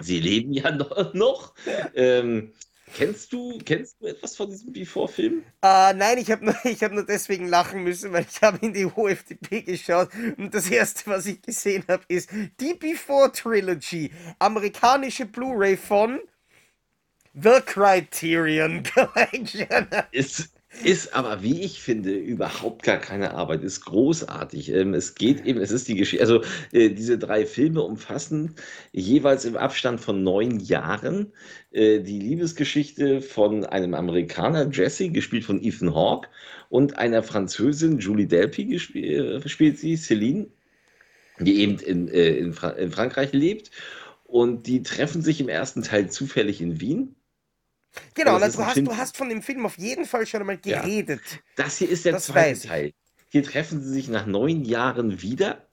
[0.02, 0.72] Sie leben ja
[1.14, 1.54] noch.
[1.96, 2.52] Ähm,
[2.94, 5.44] Kennst du, kennst du etwas von diesem Before-Film?
[5.62, 8.86] Äh, nein, ich habe nur, hab nur deswegen lachen müssen, weil ich habe in die
[8.86, 15.78] OFDP geschaut und das erste, was ich gesehen habe, ist die Before Trilogy, amerikanische Blu-ray
[15.78, 16.20] von
[17.34, 19.88] The Criterion Collection.
[20.12, 23.64] Ist, ist aber, wie ich finde, überhaupt gar keine Arbeit.
[23.64, 24.72] Ist großartig.
[24.74, 26.24] Ähm, es geht eben, es ist die Geschichte.
[26.24, 28.56] Also, äh, diese drei Filme umfassen
[28.92, 31.34] jeweils im Abstand von neun Jahren
[31.72, 36.30] äh, die Liebesgeschichte von einem Amerikaner, Jesse, gespielt von Ethan Hawke,
[36.70, 40.48] und einer Französin, Julie Delpy, gespielt, äh, sie, Céline,
[41.40, 43.72] die eben in, in, Fra in Frankreich lebt.
[44.26, 47.16] Und die treffen sich im ersten Teil zufällig in Wien
[48.14, 51.22] Genau, also du, hast, du hast von dem Film auf jeden Fall schon einmal geredet.
[51.32, 51.38] Ja.
[51.56, 52.92] Das hier ist der das zweite Teil.
[53.30, 55.68] Hier treffen sie sich nach neun Jahren wieder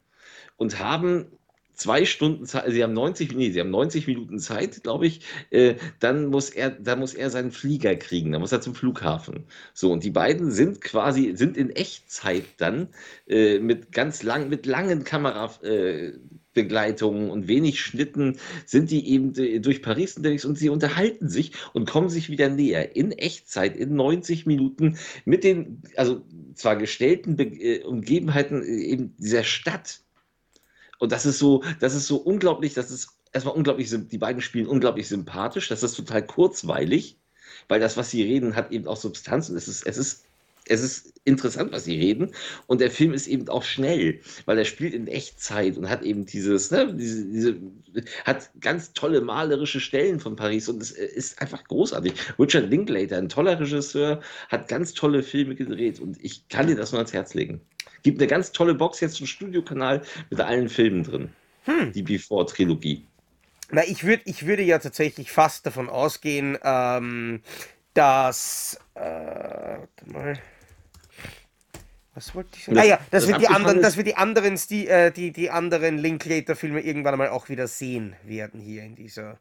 [0.56, 1.26] und haben
[1.74, 5.74] zwei Stunden Zeit, sie haben 90, nee, sie haben 90 Minuten Zeit, glaube ich, äh,
[6.00, 9.44] dann muss er, dann muss er seinen Flieger kriegen, dann muss er zum Flughafen.
[9.72, 12.88] So, und die beiden sind quasi, sind in Echtzeit dann
[13.26, 19.82] äh, mit ganz lang, mit langen Kamerabegleitungen äh, und wenig Schnitten sind die eben durch
[19.82, 24.46] Paris unterwegs und sie unterhalten sich und kommen sich wieder näher in Echtzeit, in 90
[24.46, 26.22] Minuten mit den, also
[26.54, 30.00] zwar gestellten Be äh, Umgebenheiten äh, eben dieser Stadt.
[30.98, 34.66] Und das ist so, das ist so unglaublich, das ist erstmal unglaublich, die beiden spielen
[34.66, 37.18] unglaublich sympathisch, das ist total kurzweilig,
[37.68, 40.24] weil das, was sie reden, hat eben auch Substanz und es ist, es ist,
[40.68, 42.32] es ist interessant, was sie reden.
[42.66, 46.26] Und der Film ist eben auch schnell, weil er spielt in Echtzeit und hat eben
[46.26, 47.56] dieses, ne, diese, diese,
[48.24, 52.14] hat ganz tolle malerische Stellen von Paris und es ist einfach großartig.
[52.38, 56.92] Richard Linklater, ein toller Regisseur, hat ganz tolle Filme gedreht und ich kann dir das
[56.92, 57.60] nur ans Herz legen.
[58.02, 61.30] Gibt eine ganz tolle Box jetzt zum Studiokanal mit allen Filmen drin.
[61.64, 61.92] Hm.
[61.92, 63.06] Die Before-Trilogie.
[63.70, 67.40] Na, ich, würd, ich würde ja tatsächlich fast davon ausgehen, ähm,
[67.94, 68.78] dass.
[68.94, 70.38] Äh, warte mal.
[72.14, 72.76] Was wollte ich sagen?
[72.76, 75.32] Das, ah ja, dass, das wir die anderen, dass wir die anderen, die, äh, die,
[75.32, 79.40] die anderen Linklater-Filme irgendwann mal auch wieder sehen werden hier in dieser.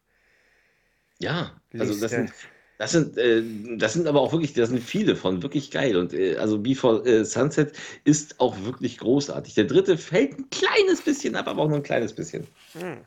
[1.19, 2.01] Ja, also Liste.
[2.01, 2.33] das sind,
[2.79, 3.43] das sind, äh,
[3.77, 5.95] das sind aber auch wirklich, da sind viele von, wirklich geil.
[5.95, 9.53] Und äh, also Before äh, Sunset ist auch wirklich großartig.
[9.53, 12.47] Der dritte fällt ein kleines bisschen ab, aber auch nur ein kleines bisschen.
[12.73, 13.05] Hm.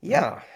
[0.00, 0.34] Ja.
[0.34, 0.46] Also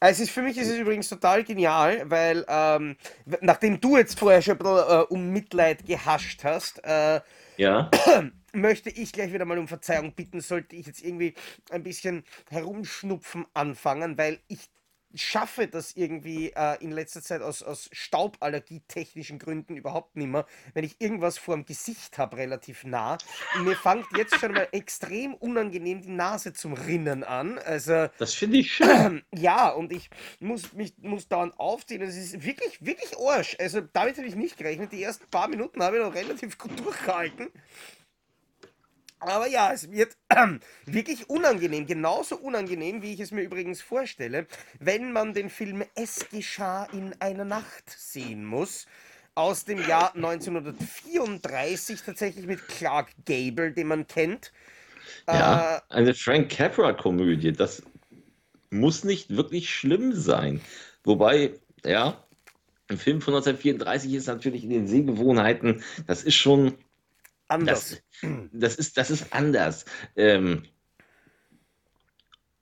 [0.00, 2.96] es ist, für mich ist es übrigens total genial, weil ähm,
[3.40, 7.20] nachdem du jetzt vorher schon ein bisschen, äh, um Mitleid gehascht hast, äh,
[7.56, 7.90] ja.
[8.52, 11.34] möchte ich gleich wieder mal um Verzeihung bitten, sollte ich jetzt irgendwie
[11.70, 14.70] ein bisschen herumschnupfen anfangen, weil ich
[15.14, 20.84] schaffe das irgendwie äh, in letzter Zeit aus, aus Stauballergie-technischen Gründen überhaupt nicht mehr, wenn
[20.84, 23.18] ich irgendwas vor dem Gesicht habe, relativ nah.
[23.54, 27.58] Und mir fängt jetzt schon mal extrem unangenehm die Nase zum Rinnen an.
[27.58, 29.22] Also, das finde ich schön.
[29.34, 32.02] Ja, und ich muss mich muss dauernd aufziehen.
[32.02, 33.56] Es ist wirklich, wirklich Arsch.
[33.58, 34.92] Also damit habe ich nicht gerechnet.
[34.92, 37.48] Die ersten paar Minuten habe ich noch relativ gut durchgehalten.
[39.20, 40.46] Aber ja, es wird äh,
[40.86, 44.46] wirklich unangenehm, genauso unangenehm, wie ich es mir übrigens vorstelle,
[44.80, 48.86] wenn man den Film Es geschah in einer Nacht sehen muss.
[49.36, 54.52] Aus dem Jahr 1934, tatsächlich mit Clark Gable, den man kennt.
[55.26, 57.52] Ja, äh, eine Frank Capra-Komödie.
[57.52, 57.82] Das
[58.70, 60.60] muss nicht wirklich schlimm sein.
[61.02, 62.24] Wobei, ja,
[62.88, 66.74] ein Film von 1934 ist natürlich in den Sehgewohnheiten, das ist schon
[67.48, 68.02] Anders.
[68.22, 69.84] Das, das, ist, das ist anders.
[70.16, 70.64] Ähm,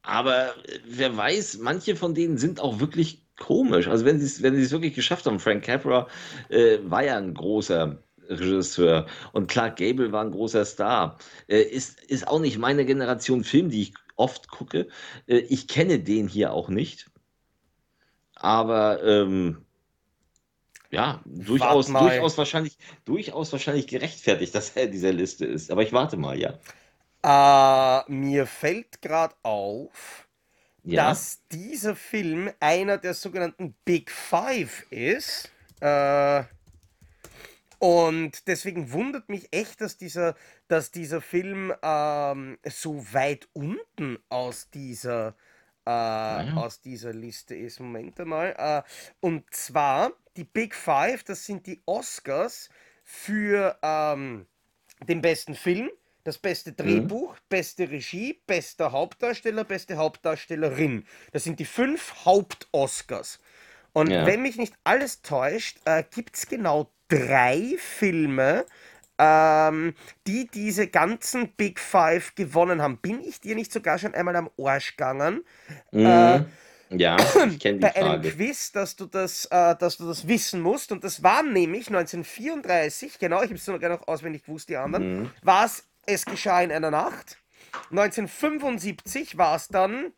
[0.02, 3.88] aber wer weiß, manche von denen sind auch wirklich komisch.
[3.88, 6.08] Also wenn sie es wenn wirklich geschafft haben, Frank Capra
[6.48, 11.18] äh, war ja ein großer Regisseur und Clark Gable war ein großer Star.
[11.48, 14.88] Äh, ist, ist auch nicht meine Generation Film, die ich oft gucke.
[15.26, 17.10] Äh, ich kenne den hier auch nicht.
[18.34, 19.64] Aber ähm,
[20.92, 22.76] ja, durchaus, durchaus, wahrscheinlich,
[23.06, 25.70] durchaus wahrscheinlich gerechtfertigt, dass er in dieser Liste ist.
[25.70, 26.58] Aber ich warte mal, ja.
[27.24, 30.28] Uh, mir fällt gerade auf,
[30.84, 31.08] ja.
[31.08, 35.50] dass dieser Film einer der sogenannten Big Five ist.
[35.82, 36.44] Uh,
[37.78, 40.36] und deswegen wundert mich echt, dass dieser,
[40.68, 45.34] dass dieser Film ähm, so weit unten aus dieser,
[45.84, 46.54] äh, ja.
[46.54, 47.80] aus dieser Liste ist.
[47.80, 48.54] Moment einmal.
[48.56, 48.82] Äh,
[49.18, 52.68] und zwar die Big Five, das sind die Oscars
[53.04, 54.46] für ähm,
[55.06, 55.90] den besten Film,
[56.24, 56.76] das beste mhm.
[56.76, 57.38] Drehbuch, mhm.
[57.48, 61.04] beste Regie, bester Hauptdarsteller, beste Hauptdarstellerin.
[61.32, 63.40] Das sind die fünf Haupt-Oscars.
[63.92, 64.24] Und ja.
[64.26, 68.64] wenn mich nicht alles täuscht, äh, gibt es genau drei Filme,
[69.18, 69.94] ähm,
[70.26, 72.98] die diese ganzen Big Five gewonnen haben.
[72.98, 75.44] Bin ich dir nicht sogar schon einmal am Arsch gegangen?
[75.90, 76.06] Mhm.
[76.06, 76.44] Äh,
[76.96, 78.06] ja, ich kenne die Bei Frage.
[78.06, 80.92] einem Quiz, dass du, das, äh, dass du das wissen musst.
[80.92, 85.22] Und das war nämlich 1934, genau, ich habe es sogar noch auswendig gewusst, die anderen,
[85.22, 85.30] mhm.
[85.42, 87.38] war es Es geschah in einer Nacht.
[87.90, 90.12] 1975 war es dann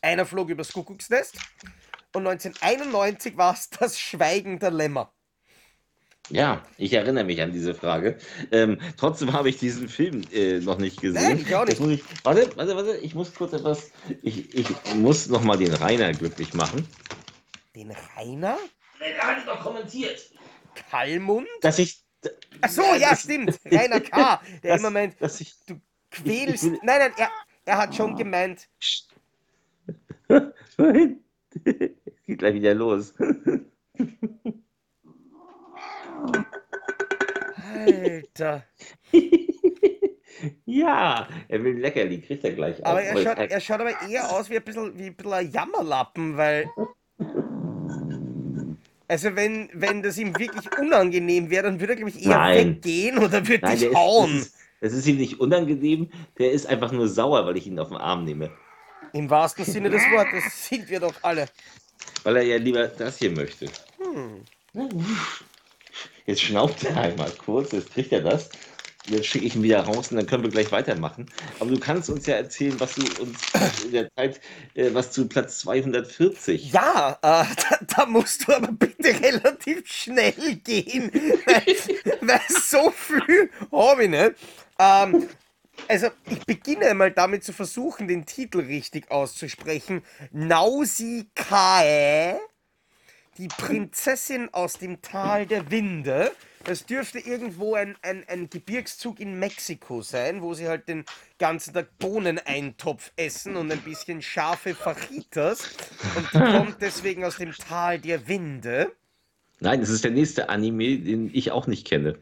[0.00, 1.38] Einer flog übers Kuckucksnest.
[2.14, 5.12] Und 1991 war es Das Schweigen der Lämmer.
[6.30, 8.18] Ja, ich erinnere mich an diese Frage.
[8.50, 11.22] Ähm, trotzdem habe ich diesen Film äh, noch nicht gesehen.
[11.22, 11.80] Nein, ich auch nicht.
[11.80, 13.90] Ich, warte, warte, warte, ich muss kurz etwas.
[14.22, 16.86] Ich, ich muss nochmal den Rainer glücklich machen.
[17.76, 18.58] Den Rainer?
[18.98, 20.20] Nee, der hat es doch kommentiert.
[20.90, 21.46] Kalmund?
[21.60, 22.02] Dass ich.
[22.60, 23.60] Ach so, ja, stimmt.
[23.64, 26.64] Rainer K., der dass, immer meint, dass ich, du quälst.
[26.64, 27.30] Ich, ich nein, nein, er,
[27.64, 28.66] er hat schon gemeint.
[32.26, 33.14] Geht gleich wieder los.
[37.86, 38.64] Alter.
[40.66, 44.50] ja, er will Leckerli, kriegt er gleich Aber er schaut, er schaut aber eher aus
[44.50, 46.66] wie ein bisschen, wie ein, bisschen ein Jammerlappen, weil.
[49.08, 52.74] Also wenn, wenn das ihm wirklich unangenehm wäre, dann würde er, glaube ich, eher Nein.
[52.74, 54.38] weggehen oder würde dich hauen.
[54.38, 57.88] Ist, das ist ihm nicht unangenehm, der ist einfach nur sauer, weil ich ihn auf
[57.88, 58.50] den Arm nehme.
[59.12, 61.46] Im wahrsten Sinne des Wortes sind wir doch alle.
[62.24, 63.66] Weil er ja lieber das hier möchte.
[63.98, 64.42] Hm.
[66.26, 68.50] Jetzt schnauft er einmal kurz, jetzt kriegt er das.
[69.08, 71.30] Jetzt schicke ich ihn wieder raus und dann können wir gleich weitermachen.
[71.60, 73.38] Aber du kannst uns ja erzählen, was du uns
[73.84, 74.40] in der Zeit,
[74.74, 76.72] äh, was zu Platz 240.
[76.72, 81.12] Ja, äh, da, da, musst du aber bitte relativ schnell gehen,
[81.46, 81.76] weil,
[82.20, 84.32] weil so viel habe ich nicht.
[84.80, 85.28] Ähm,
[85.86, 90.02] also, ich beginne mal damit zu versuchen, den Titel richtig auszusprechen.
[90.32, 91.20] Nausikae
[93.38, 96.32] die Prinzessin aus dem Tal der Winde.
[96.64, 101.04] Das dürfte irgendwo ein, ein, ein Gebirgszug in Mexiko sein, wo sie halt den
[101.38, 105.76] ganzen Tag Bohneneintopf essen und ein bisschen scharfe Fajitas.
[106.16, 108.92] Und die kommt deswegen aus dem Tal der Winde.
[109.60, 112.18] Nein, das ist der nächste Anime, den ich auch nicht kenne.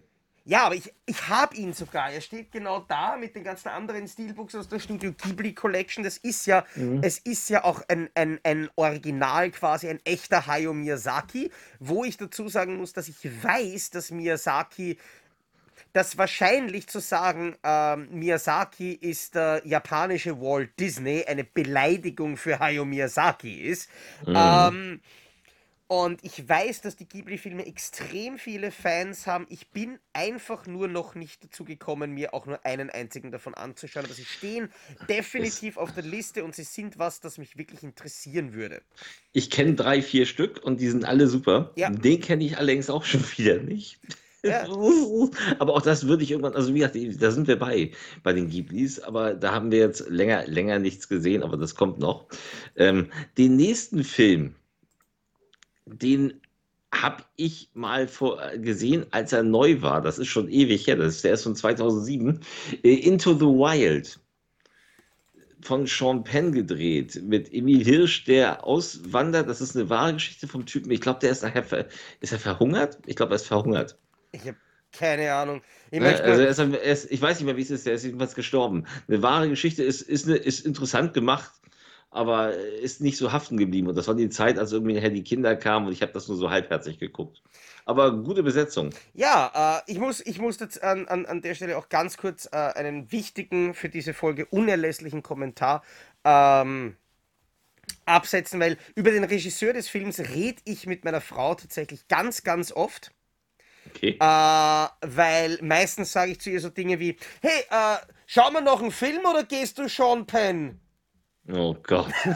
[0.47, 2.13] Ja, aber ich, ich habe ihn sogar.
[2.13, 6.05] Er steht genau da mit den ganzen anderen Steelbooks aus der Studio Ghibli Collection.
[6.05, 7.01] Das ist ja, mhm.
[7.03, 12.19] es ist ja auch ein, ein, ein Original, quasi ein echter Hayao Miyazaki, wo ich
[12.19, 14.99] dazu sagen muss, dass ich weiß, dass Miyazaki
[15.95, 22.85] dass wahrscheinlich zu sagen, ähm, Miyazaki ist der japanische Walt Disney eine Beleidigung für Hayao
[22.85, 23.89] Miyazaki ist.
[24.27, 24.35] Mhm.
[24.37, 25.01] Ähm,
[25.87, 29.47] und ich weiß, dass die Ghibli-Filme extrem viele Fans haben.
[29.51, 34.07] Ich bin einfach nur noch nicht dazu gekommen, mir auch nur einen einzigen davon anzuschauen.
[34.07, 34.71] Aber sie stehen
[35.11, 38.81] definitiv auf der Liste und sie sind was, das mich wirklich interessieren würde.
[39.33, 41.73] Ich kenne drei, vier Stück und die sind alle super.
[41.77, 41.91] Ja.
[41.91, 44.01] Den kenne ich allerdings auch schon wieder nicht.
[44.43, 44.67] Ja.
[45.59, 47.93] aber auch das würde ich irgendwann, also wie gesagt, da sind wir bei,
[48.23, 51.99] bei den Ghiblis, aber da haben wir jetzt länger, länger nichts gesehen, aber das kommt
[51.99, 52.27] noch.
[52.77, 54.55] Ähm, den nächsten Film,
[55.87, 56.41] den
[56.93, 60.01] habe ich mal vor, äh, gesehen, als er neu war.
[60.01, 60.97] Das ist schon ewig her.
[60.97, 62.41] Das ist, der ist von 2007.
[62.83, 64.21] Äh, Into the Wild
[65.61, 69.49] von Sean Penn gedreht mit Emil Hirsch, der auswandert.
[69.49, 70.91] Das ist eine wahre Geschichte vom Typen.
[70.91, 71.87] Ich glaube, der ist nachher ver
[72.21, 72.99] ist er verhungert.
[73.07, 73.99] Ich glaube, er ist verhungert.
[74.33, 74.57] Ich habe
[74.93, 75.63] keine Ahnung.
[75.91, 77.87] Ich, ja, also er ist, er ist, ich weiß nicht mehr, wie es ist.
[77.87, 78.87] Der ist jedenfalls gestorben.
[79.09, 81.51] Eine wahre Geschichte ist, ist, eine, ist interessant gemacht
[82.15, 83.89] aber ist nicht so haften geblieben.
[83.89, 86.29] Und das war die Zeit, als irgendwie nachher die Kinder kamen und ich habe das
[86.29, 87.43] nur so halbherzig geguckt.
[87.87, 88.91] Aber gute Besetzung.
[89.15, 92.47] Ja, äh, ich, muss, ich muss jetzt an, an, an der Stelle auch ganz kurz
[92.47, 95.83] äh, einen wichtigen, für diese Folge unerlässlichen Kommentar
[96.25, 96.97] ähm,
[98.07, 102.71] absetzen, weil über den Regisseur des Films rede ich mit meiner Frau tatsächlich ganz, ganz
[102.71, 103.11] oft.
[103.91, 104.17] Okay.
[104.21, 107.97] Äh, weil meistens sage ich zu ihr so Dinge wie: Hey, äh,
[108.27, 110.81] schauen wir noch einen Film oder gehst du Sean Penn?
[111.53, 112.11] Oh Gott.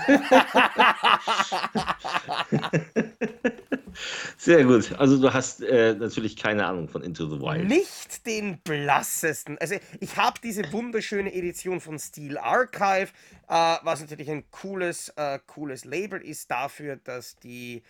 [4.37, 4.93] Sehr gut.
[4.99, 7.67] Also du hast äh, natürlich keine Ahnung von Into the Wild.
[7.67, 9.57] Nicht den blassesten.
[9.59, 13.09] Also ich habe diese wunderschöne Edition von Steel Archive,
[13.49, 17.83] äh, was natürlich ein cooles, äh, cooles Label ist dafür, dass die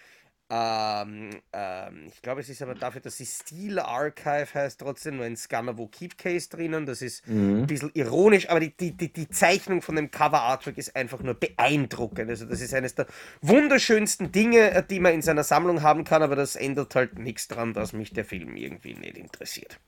[0.51, 5.27] ähm, ähm, ich glaube, es ist aber dafür, dass sie Steel Archive heißt, trotzdem nur
[5.27, 6.87] ein Scanner, wo Keepcase drinnen.
[6.87, 7.61] Das ist mhm.
[7.63, 11.21] ein bisschen ironisch, aber die, die, die, die Zeichnung von dem Cover Artwork ist einfach
[11.21, 12.31] nur beeindruckend.
[12.31, 13.07] Also, das ist eines der
[13.43, 17.49] wunderschönsten Dinge, äh, die man in seiner Sammlung haben kann, aber das ändert halt nichts
[17.49, 19.79] daran, dass mich der Film irgendwie nicht interessiert.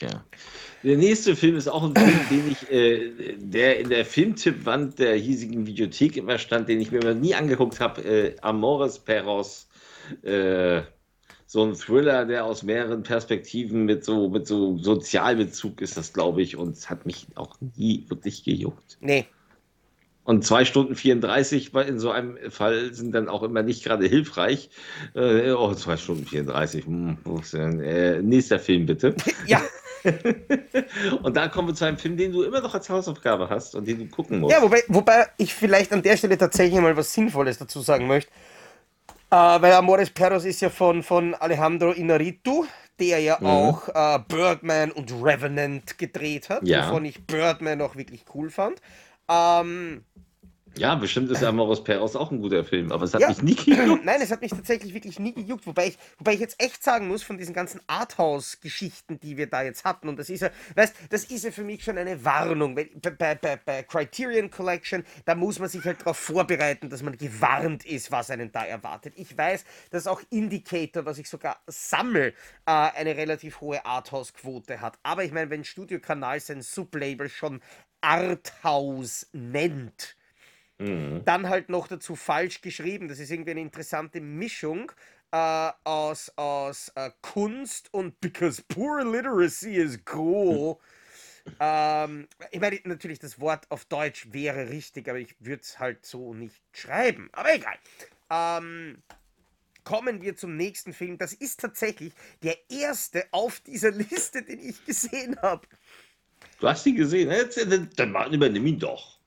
[0.00, 0.24] Ja.
[0.82, 5.14] Der nächste Film ist auch ein Film, den ich, äh, der in der Filmtippwand der
[5.16, 9.66] hiesigen Videothek immer stand, den ich mir nie angeguckt habe, äh, Amores Perros
[10.22, 10.82] äh,
[11.46, 16.42] so ein Thriller, der aus mehreren Perspektiven mit so, mit so Sozialbezug ist das, glaube
[16.42, 18.98] ich, und es hat mich auch nie wirklich gejuckt.
[19.00, 19.26] Nee.
[20.22, 24.70] Und zwei Stunden 34 in so einem Fall sind dann auch immer nicht gerade hilfreich.
[25.16, 26.86] Äh, oh, zwei Stunden 34.
[26.86, 27.18] Hm,
[27.82, 29.16] äh, nächster Film bitte.
[29.46, 29.60] Ja.
[31.22, 33.86] und da kommen wir zu einem Film, den du immer noch als Hausaufgabe hast und
[33.86, 34.54] den du gucken musst.
[34.54, 38.30] Ja, wobei, wobei ich vielleicht an der Stelle tatsächlich mal was Sinnvolles dazu sagen möchte.
[39.30, 42.64] Äh, weil Amores Perros ist ja von, von Alejandro Inarritu,
[42.98, 43.46] der ja mhm.
[43.46, 46.88] auch äh, Birdman und Revenant gedreht hat, ja.
[46.88, 48.80] wovon ich Birdman auch wirklich cool fand.
[49.28, 50.04] Ähm,
[50.76, 53.28] ja, bestimmt ist Amoros Perros auch ein guter Film, aber es hat ja.
[53.28, 54.04] mich nie gejuckt.
[54.04, 57.08] Nein, es hat mich tatsächlich wirklich nie gejuckt, wobei ich, wobei ich jetzt echt sagen
[57.08, 60.94] muss, von diesen ganzen Arthouse-Geschichten, die wir da jetzt hatten, und das ist ja, weißt,
[61.10, 62.74] das ist ja für mich schon eine Warnung.
[62.74, 67.16] Bei, bei, bei, bei Criterion Collection, da muss man sich halt darauf vorbereiten, dass man
[67.16, 69.14] gewarnt ist, was einen da erwartet.
[69.16, 72.32] Ich weiß, dass auch Indicator, was ich sogar sammle, äh,
[72.66, 74.98] eine relativ hohe Arthouse-Quote hat.
[75.02, 77.60] Aber ich meine, wenn Studio Kanal sein Sublabel schon
[78.00, 80.16] Arthouse nennt,
[80.80, 81.22] Mhm.
[81.26, 83.08] Dann halt noch dazu falsch geschrieben.
[83.08, 84.90] Das ist irgendwie eine interessante Mischung
[85.30, 90.78] äh, aus, aus äh, Kunst und Because Poor Literacy is cool.
[91.60, 96.06] ähm, ich meine, natürlich, das Wort auf Deutsch wäre richtig, aber ich würde es halt
[96.06, 97.28] so nicht schreiben.
[97.32, 97.76] Aber egal.
[98.30, 99.02] Ähm,
[99.84, 101.18] kommen wir zum nächsten Film.
[101.18, 105.66] Das ist tatsächlich der erste auf dieser Liste, den ich gesehen habe.
[106.58, 107.30] Du hast ihn gesehen?
[107.96, 109.19] Dann übernimm ihn doch.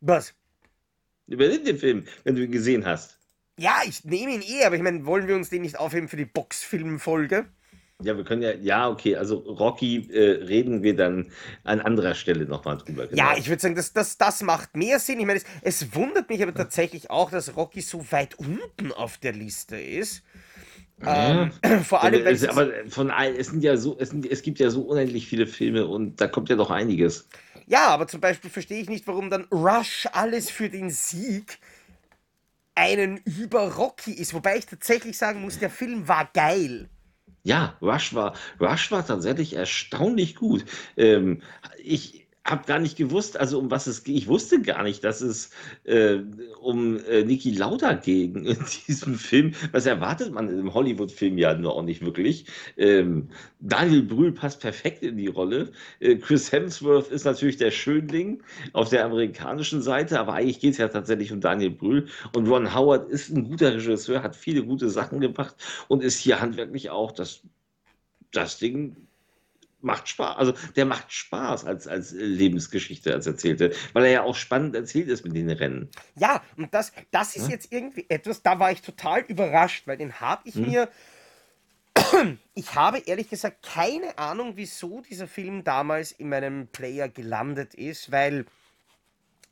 [0.00, 0.34] Was?
[1.26, 3.18] Übernimm den Film, wenn du ihn gesehen hast.
[3.58, 6.16] Ja, ich nehme ihn eh, aber ich meine, wollen wir uns den nicht aufheben für
[6.16, 7.46] die Boxfilmfolge?
[8.00, 11.32] Ja, wir können ja, ja, okay, also Rocky äh, reden wir dann
[11.64, 13.08] an anderer Stelle nochmal drüber.
[13.08, 13.20] Genau.
[13.20, 15.18] Ja, ich würde sagen, das, das, das macht mehr Sinn.
[15.18, 19.18] Ich meine, es, es wundert mich aber tatsächlich auch, dass Rocky so weit unten auf
[19.18, 20.22] der Liste ist.
[21.02, 21.50] Ja.
[21.64, 24.60] Ähm, vor allem, weil es, aber von es sind ja so, es, sind, es gibt
[24.60, 27.28] ja so unendlich viele Filme und da kommt ja doch einiges.
[27.68, 31.58] Ja, aber zum Beispiel verstehe ich nicht, warum dann Rush alles für den Sieg
[32.74, 34.32] einen über Rocky ist.
[34.32, 36.88] Wobei ich tatsächlich sagen muss, der Film war geil.
[37.42, 40.64] Ja, Rush war, Rush war tatsächlich erstaunlich gut.
[40.96, 41.42] Ähm,
[41.82, 44.16] ich, habe gar nicht gewusst, also um was es geht.
[44.16, 45.50] Ich wusste gar nicht, dass es
[45.84, 46.18] äh,
[46.60, 49.52] um äh, Niki Lauda ging in diesem Film.
[49.72, 52.46] Was erwartet man im Hollywood-Film ja nur auch nicht wirklich.
[52.76, 53.28] Ähm,
[53.60, 55.72] Daniel Brühl passt perfekt in die Rolle.
[56.00, 58.42] Äh, Chris Hemsworth ist natürlich der Schönling
[58.72, 62.06] auf der amerikanischen Seite, aber eigentlich geht es ja tatsächlich um Daniel Brühl.
[62.34, 65.54] Und Ron Howard ist ein guter Regisseur, hat viele gute Sachen gemacht
[65.88, 67.42] und ist hier handwerklich auch das,
[68.32, 69.07] das Ding
[69.80, 70.36] macht Spaß.
[70.36, 75.08] Also der macht Spaß als, als Lebensgeschichte, als erzählte, weil er ja auch spannend erzählt
[75.08, 75.88] ist mit den Rennen.
[76.16, 77.54] Ja, und das, das ist ja?
[77.54, 80.68] jetzt irgendwie etwas, da war ich total überrascht, weil den habe ich hm.
[80.68, 80.88] mir.
[82.54, 88.10] Ich habe ehrlich gesagt keine Ahnung, wieso dieser Film damals in meinem Player gelandet ist,
[88.10, 88.46] weil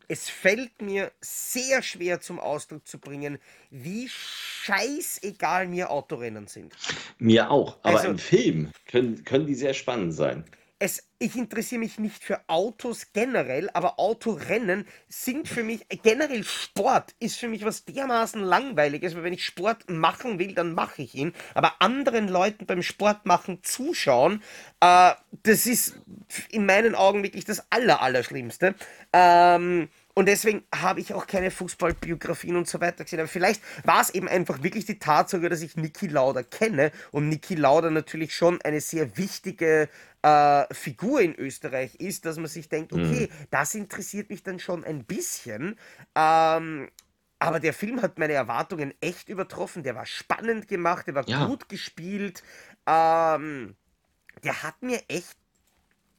[0.09, 3.38] es fällt mir sehr schwer zum Ausdruck zu bringen,
[3.70, 6.74] wie scheißegal mir Autorennen sind.
[7.18, 10.44] Mir auch, aber also, im Film können, können die sehr spannend sein.
[10.79, 17.14] Es, ich interessiere mich nicht für Autos generell, aber Autorennen sind für mich, generell Sport
[17.18, 21.14] ist für mich was dermaßen langweiliges, weil wenn ich Sport machen will, dann mache ich
[21.14, 21.33] ihn.
[21.55, 24.43] Aber anderen Leuten beim Sport machen zuschauen,
[24.81, 25.12] äh,
[25.45, 25.99] das ist
[26.51, 28.74] in meinen Augen wirklich das Aller, Allerschlimmste.
[29.14, 29.89] Ähm,
[30.19, 33.21] Und deswegen habe ich auch keine Fußballbiografien und so weiter gesehen.
[33.21, 37.29] Aber vielleicht war es eben einfach wirklich die Tatsache, dass ich Niki Lauda kenne und
[37.29, 39.91] Niki Lauda natürlich schon eine sehr wichtige
[40.23, 43.47] äh, Figur in Österreich ist, dass man sich denkt, okay, mhm.
[43.51, 45.77] das interessiert mich dann schon ein bisschen.
[46.14, 46.89] Ähm,
[47.39, 49.83] aber der Film hat meine Erwartungen echt übertroffen.
[49.83, 51.45] Der war spannend gemacht, der war ja.
[51.45, 52.43] gut gespielt.
[52.87, 53.77] Ähm,
[54.43, 55.37] der hat mir echt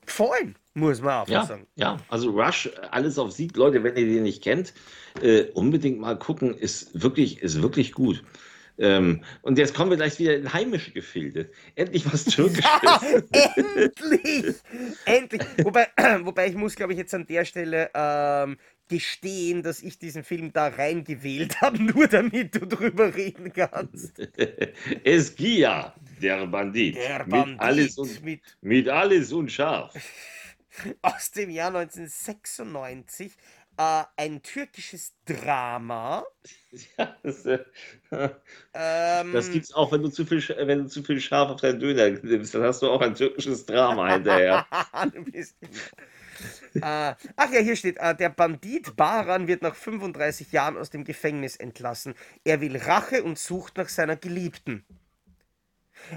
[0.08, 1.68] gefallen, muss man auch ja, sagen.
[1.76, 4.74] Ja, also Rush, alles auf Sieg, Leute, wenn ihr den nicht kennt,
[5.22, 8.24] äh, unbedingt mal gucken, ist wirklich, ist wirklich gut.
[8.80, 11.49] Ähm, und jetzt kommen wir gleich wieder in heimische Gefilde.
[11.76, 12.64] Endlich was Türkisches.
[12.84, 13.01] Ja,
[13.34, 14.55] endlich!
[15.05, 15.41] endlich!
[15.64, 15.88] Wobei,
[16.22, 20.53] wobei ich muss, glaube ich, jetzt an der Stelle ähm, gestehen, dass ich diesen Film
[20.53, 24.19] da reingewählt habe, nur damit du drüber reden kannst.
[25.03, 26.95] Esgia, der Bandit.
[26.95, 27.53] Der Bandit.
[27.53, 29.93] Mit alles und, mit, mit alles und scharf.
[31.01, 33.33] Aus dem Jahr 1996
[33.77, 36.25] äh, ein türkisches Drama.
[36.97, 37.59] Ja, das, äh,
[38.73, 41.79] ähm, das gibt's auch, wenn du zu viel, wenn du zu viel Schaf auf deinen
[41.79, 44.65] Döner nimmst, dann hast du auch ein türkisches Drama hinterher.
[45.13, 45.55] du bist
[46.75, 46.81] äh,
[47.35, 51.55] ach ja, hier steht, äh, der Bandit Baran wird nach 35 Jahren aus dem Gefängnis
[51.55, 52.15] entlassen.
[52.43, 54.85] Er will Rache und sucht nach seiner Geliebten.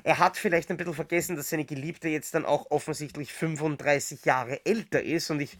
[0.04, 4.64] Er hat vielleicht ein bisschen vergessen, dass seine Geliebte jetzt dann auch offensichtlich 35 Jahre
[4.64, 5.58] älter ist und ich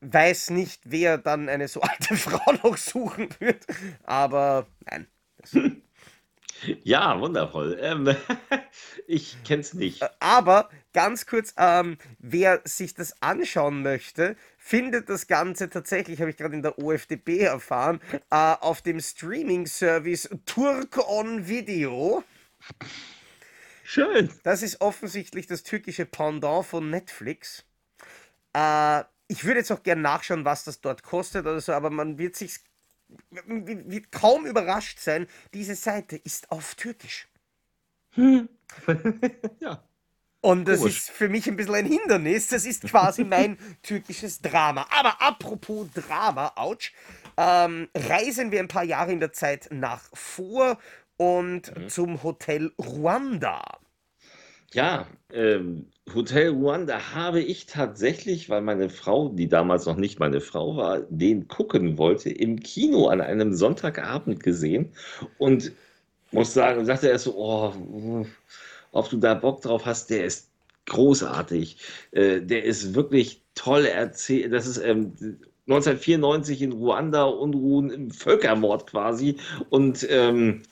[0.00, 3.66] weiß nicht, wer dann eine so alte Frau noch suchen wird.
[4.04, 5.06] Aber nein.
[6.82, 7.78] Ja, wundervoll.
[7.80, 8.16] Ähm,
[9.06, 10.02] ich kenn's nicht.
[10.02, 16.30] Äh, aber ganz kurz, ähm, wer sich das anschauen möchte, findet das Ganze tatsächlich, habe
[16.30, 22.24] ich gerade in der OFDB erfahren, äh, auf dem Streaming-Service Turk on Video.
[23.82, 24.30] Schön.
[24.42, 27.64] Das ist offensichtlich das türkische Pendant von Netflix.
[28.54, 32.16] Äh, ich würde jetzt auch gerne nachschauen, was das dort kostet oder so, aber man
[32.18, 32.60] wird sich
[33.46, 35.26] wird kaum überrascht sein.
[35.52, 37.28] Diese Seite ist auf Türkisch.
[38.12, 38.48] Hm.
[39.60, 39.82] ja.
[40.44, 40.96] Und das Komisch.
[40.98, 42.48] ist für mich ein bisschen ein Hindernis.
[42.48, 44.86] Das ist quasi mein türkisches Drama.
[44.90, 46.92] Aber apropos Drama, ouch,
[47.38, 50.76] ähm, reisen wir ein paar Jahre in der Zeit nach vor
[51.16, 51.88] und mhm.
[51.88, 53.62] zum Hotel Ruanda.
[54.74, 60.42] Ja, ähm, Hotel Ruanda habe ich tatsächlich, weil meine Frau, die damals noch nicht meine
[60.42, 64.92] Frau war, den gucken wollte, im Kino an einem Sonntagabend gesehen
[65.38, 65.72] und
[66.32, 68.26] muss sagen, sagte er so, oh,
[68.94, 70.50] ob du da Bock drauf hast, der ist
[70.86, 71.76] großartig.
[72.12, 74.52] Äh, der ist wirklich toll erzählt.
[74.52, 75.12] Das ist ähm,
[75.66, 79.36] 1994 in Ruanda, Unruhen Völkermord quasi.
[79.70, 80.62] Und ähm,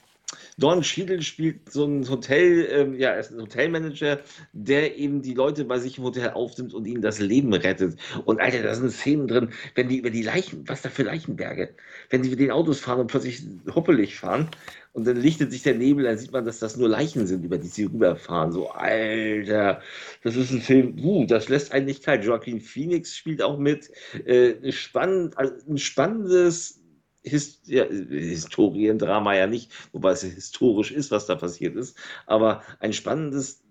[0.59, 4.21] Don Cheadle spielt so ein Hotel, ähm, ja, er ist ein Hotelmanager,
[4.53, 7.99] der eben die Leute bei sich im Hotel aufnimmt und ihnen das Leben rettet.
[8.25, 11.75] Und Alter, da sind Szenen drin, wenn die, wenn die Leichen, was da für Leichenberge,
[12.11, 13.43] wenn die mit den Autos fahren und plötzlich
[13.75, 14.49] hoppelig fahren
[14.93, 17.57] und dann lichtet sich der Nebel, dann sieht man, dass das nur Leichen sind, über
[17.57, 18.53] die sie rüberfahren.
[18.53, 19.81] So, Alter,
[20.23, 22.25] das ist ein Film, uh, das lässt einen nicht kalt.
[22.25, 23.91] Joaquin Phoenix spielt auch mit.
[24.27, 26.82] Äh, spannend, also ein spannendes
[27.25, 31.97] Hist ja, Historiendrama ja nicht, wobei es historisch ist, was da passiert ist,
[32.27, 33.63] aber ein spannendes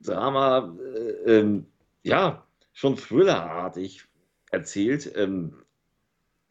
[0.00, 1.66] Drama, äh, ähm,
[2.02, 4.04] ja, schon thrillerartig
[4.50, 5.12] erzählt.
[5.16, 5.54] Ähm,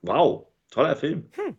[0.01, 1.29] wow, toller Film.
[1.31, 1.57] Hm.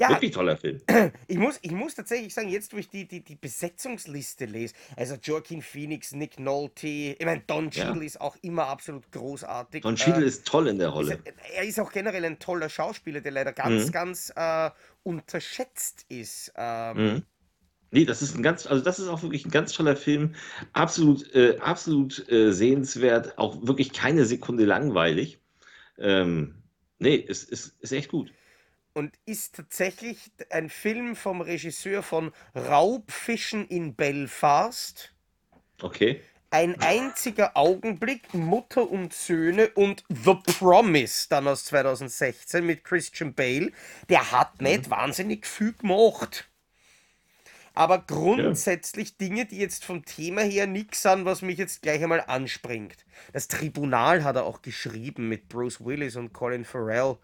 [0.00, 0.80] Ja, Wirklich toller Film.
[1.28, 5.16] Ich muss, ich muss tatsächlich sagen, jetzt wo ich die, die, die Besetzungsliste lese, also
[5.22, 8.06] Joaquin Phoenix, Nick Nolte, ich meine, Don Cheadle ja.
[8.06, 9.82] ist auch immer absolut großartig.
[9.82, 11.14] Don Cheadle äh, ist toll in der Rolle.
[11.14, 13.92] Ist, er ist auch generell ein toller Schauspieler, der leider ganz, mhm.
[13.92, 14.70] ganz äh,
[15.02, 16.52] unterschätzt ist.
[16.56, 17.22] Ähm, mhm.
[17.90, 20.34] Nee, das ist ein ganz, also das ist auch wirklich ein ganz toller Film.
[20.72, 25.40] Absolut, äh, absolut äh, sehenswert, auch wirklich keine Sekunde langweilig.
[25.98, 26.62] Ähm,
[26.98, 28.32] nee, es ist, ist echt gut
[28.94, 30.18] und ist tatsächlich
[30.50, 35.14] ein Film vom Regisseur von Raubfischen in Belfast.
[35.80, 36.20] Okay.
[36.52, 43.70] Ein einziger Augenblick, Mutter und Söhne und The Promise, dann aus 2016 mit Christian Bale.
[44.08, 44.66] Der hat mhm.
[44.66, 46.50] nicht wahnsinnig viel gemacht.
[47.72, 49.14] Aber grundsätzlich ja.
[49.20, 53.06] Dinge, die jetzt vom Thema her nichts sind, was mich jetzt gleich einmal anspringt.
[53.32, 57.16] Das Tribunal hat er auch geschrieben mit Bruce Willis und Colin Farrell.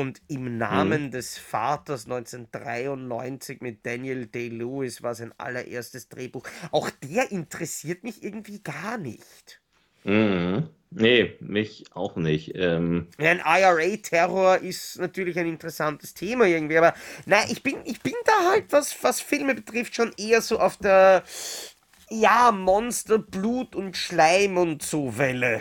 [0.00, 1.10] Und im Namen mhm.
[1.10, 6.42] des Vaters 1993 mit Daniel Day-Lewis war sein allererstes Drehbuch.
[6.70, 9.60] Auch der interessiert mich irgendwie gar nicht.
[10.04, 10.70] Mhm.
[10.90, 12.52] Nee, mich auch nicht.
[12.54, 16.94] Ähm ein IRA-Terror ist natürlich ein interessantes Thema irgendwie, aber
[17.26, 20.78] nein, ich bin, ich bin da halt, was, was Filme betrifft, schon eher so auf
[20.78, 21.24] der
[22.08, 25.60] ja, Monster, Blut und Schleim und so Welle.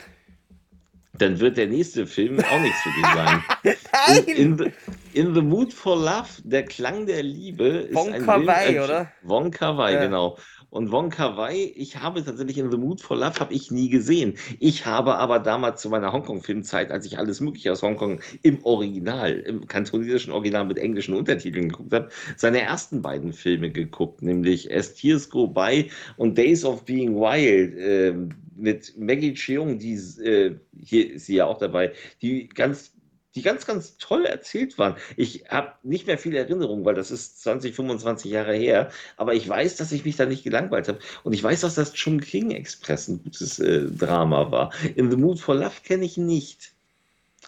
[1.22, 3.44] Dann wird der nächste Film auch nichts für dich sein.
[4.26, 4.72] In, in, the,
[5.14, 8.84] in, the, Mood for Love, der Klang der Liebe, ist Wong ein Kar Wai, Film,
[8.84, 9.12] oder?
[9.24, 10.04] Wong Kar Wai, ja.
[10.04, 10.38] genau.
[10.70, 13.90] Und Wong Kar Wai, ich habe tatsächlich in The Mood for Love habe ich nie
[13.90, 14.36] gesehen.
[14.60, 19.32] Ich habe aber damals zu meiner Hongkong-Filmzeit, als ich alles Mögliche aus Hongkong im Original,
[19.40, 24.94] im kantonesischen Original mit englischen Untertiteln geguckt habe, seine ersten beiden Filme geguckt, nämlich As
[24.94, 28.14] Tears Go By und Days of Being Wild äh,
[28.56, 32.94] mit Maggie Cheung, die äh, hier ist sie ja auch dabei, die ganz
[33.36, 34.96] die ganz, ganz toll erzählt waren.
[35.16, 39.48] Ich habe nicht mehr viel Erinnerung, weil das ist 20, 25 Jahre her, aber ich
[39.48, 41.00] weiß, dass ich mich da nicht gelangweilt habe.
[41.24, 44.74] Und ich weiß, dass das Chung King Express ein gutes äh, Drama war.
[44.96, 46.74] In The Mood for Love kenne ich nicht.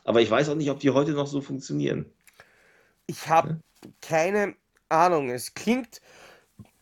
[0.03, 2.05] Aber ich weiß auch nicht, ob die heute noch so funktionieren.
[3.07, 3.89] Ich habe ja?
[4.01, 4.55] keine
[4.89, 5.29] Ahnung.
[5.29, 6.01] Es klingt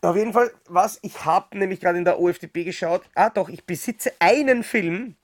[0.01, 0.99] auf jeden Fall was.
[1.01, 3.03] Ich habe nämlich gerade in der OFDP geschaut.
[3.15, 5.15] Ah, doch, ich besitze einen Film,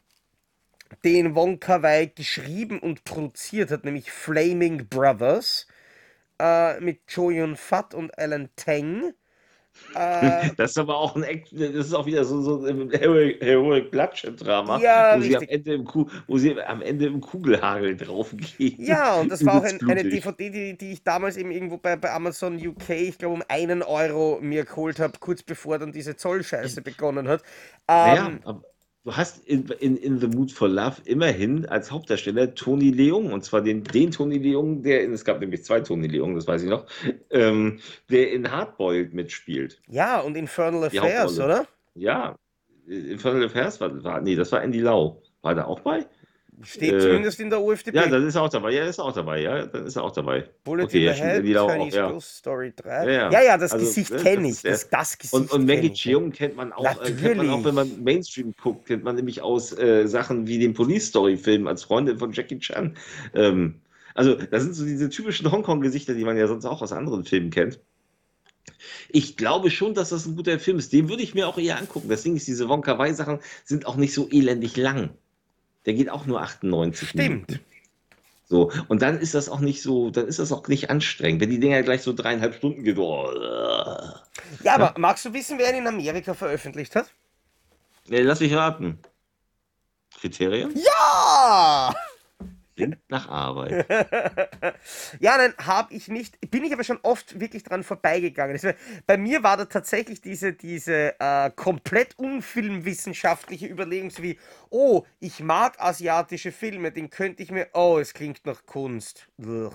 [1.05, 5.67] den Wong Kar Wai geschrieben und produziert hat, nämlich Flaming Brothers
[6.41, 9.13] äh, mit Cho Yun Fat und Alan Teng.
[9.93, 13.91] Äh, das ist aber auch ein Act, das ist auch wieder so, so ein Heroic
[13.91, 15.85] Bloodshed-Drama, ja, wo, sie am Ende im
[16.27, 18.83] wo sie am Ende im Kugelhagel draufgehen.
[18.83, 21.97] Ja, und das war auch ein, eine DVD, die, die ich damals eben irgendwo bei,
[21.97, 26.15] bei Amazon UK, ich glaube um einen Euro mir geholt habe, kurz bevor dann diese
[26.15, 27.43] Zollscheiße begonnen hat.
[27.87, 28.63] Ähm, naja, aber
[29.05, 33.45] du hast in, in, in The Mood for Love immerhin als Hauptdarsteller Tony Leung, und
[33.45, 36.63] zwar den, den Tony Leung, der in, es gab nämlich zwei Tony Leung, das weiß
[36.63, 36.85] ich noch,
[37.29, 37.79] ähm,
[38.09, 39.79] der in Hardboiled mitspielt.
[39.87, 41.67] Ja, und Infernal Affairs, oder?
[41.93, 42.35] Ja,
[42.87, 45.21] Infernal Affairs war, war, nee, das war Andy Lau.
[45.41, 46.07] War da auch bei?
[46.63, 47.97] Steht äh, zumindest in der UFDP.
[47.97, 48.71] Ja, das ist auch dabei.
[48.71, 49.41] Ja, ist auch dabei.
[49.41, 50.49] Ja, dann ist er auch dabei.
[50.63, 52.19] Bullet okay, in the Head, Chinese ja.
[52.19, 52.89] Story 3.
[52.89, 54.61] Ja, ja, ja, ja das also, Gesicht ne, kenne ich.
[54.61, 57.75] Das, das Gesicht und, und Maggie Cheung kennt man auch, äh, kennt man auch, wenn
[57.75, 61.83] man Mainstream guckt, kennt man nämlich aus äh, Sachen wie dem Police Story Film als
[61.83, 62.95] Freundin von Jackie Chan.
[63.33, 63.81] Ähm,
[64.13, 67.49] also, das sind so diese typischen Hongkong-Gesichter, die man ja sonst auch aus anderen Filmen
[67.49, 67.79] kennt.
[69.09, 70.93] Ich glaube schon, dass das ein guter Film ist.
[70.93, 72.07] Den würde ich mir auch eher angucken.
[72.09, 75.11] Deswegen ist diese Wonka Wai-Sachen sind auch nicht so elendig lang.
[75.85, 77.47] Der geht auch nur 98 Stimmt.
[77.47, 77.59] Minuten.
[78.47, 81.49] So, und dann ist das auch nicht so, dann ist das auch nicht anstrengend, wenn
[81.49, 82.97] die Dinger gleich so dreieinhalb Stunden geht.
[82.97, 83.31] Oh,
[84.63, 87.07] ja, aber magst du wissen, wer ihn in Amerika veröffentlicht hat?
[88.07, 88.99] Ja, lass mich raten.
[90.19, 90.73] Kriterien?
[90.75, 91.93] Ja!
[92.75, 93.85] Klingt nach Arbeit.
[95.19, 96.37] ja, nein, habe ich nicht.
[96.51, 98.59] Bin ich aber schon oft wirklich dran vorbeigegangen.
[99.07, 104.37] Bei mir war da tatsächlich diese, diese äh, komplett unfilmwissenschaftliche Überlegung, so wie,
[104.69, 109.27] oh, ich mag asiatische Filme, den könnte ich mir, oh, es klingt nach Kunst.
[109.37, 109.71] Wobei,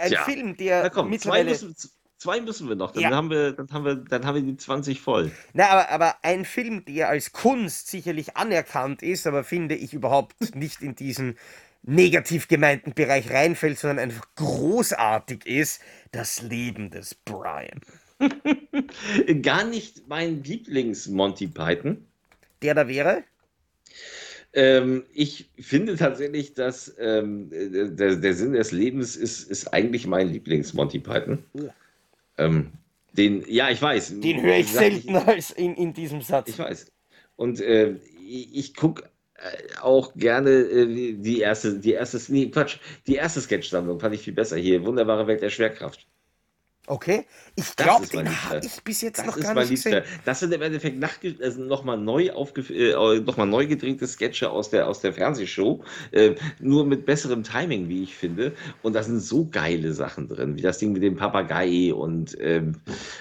[0.00, 0.22] ein ja.
[0.22, 1.50] Film, der komm, mittlerweile...
[1.50, 1.74] Müssen,
[2.22, 3.10] Zwei müssen wir noch, dann, ja.
[3.10, 5.32] haben wir, dann, haben wir, dann haben wir die 20 voll.
[5.54, 10.36] Na, aber, aber ein Film, der als Kunst sicherlich anerkannt ist, aber finde ich überhaupt
[10.54, 11.36] nicht in diesen
[11.82, 17.80] negativ gemeinten Bereich reinfällt, sondern einfach großartig ist, das Leben des Brian.
[19.42, 22.06] Gar nicht mein Lieblings-Monty Python.
[22.62, 23.24] Der da wäre?
[24.52, 30.28] Ähm, ich finde tatsächlich, dass ähm, der, der, Sinn des Lebens ist, ist eigentlich mein
[30.28, 31.42] Lieblings-Monty Python.
[31.54, 31.74] Ja.
[32.38, 32.72] Ähm,
[33.12, 34.20] den, ja, ich weiß.
[34.20, 36.48] Den höre ich selten als in, in diesem Satz.
[36.48, 36.90] Ich weiß.
[37.36, 39.04] Und äh, ich, ich gucke
[39.34, 44.22] äh, auch gerne äh, die erste, die erste, nee, Quatsch, die erste Sketch-Sammlung fand ich
[44.22, 44.84] viel besser hier.
[44.84, 46.06] Wunderbare Welt der Schwerkraft.
[46.88, 50.02] Okay, ich glaube, den habe ich bis jetzt das noch gar nicht gesehen.
[50.24, 51.00] Das sind im Endeffekt
[51.40, 56.84] also nochmal neu, äh, noch neu gedrehte Sketche aus der, aus der Fernsehshow, äh, nur
[56.84, 58.52] mit besserem Timing, wie ich finde.
[58.82, 62.80] Und da sind so geile Sachen drin, wie das Ding mit dem Papagei und ähm,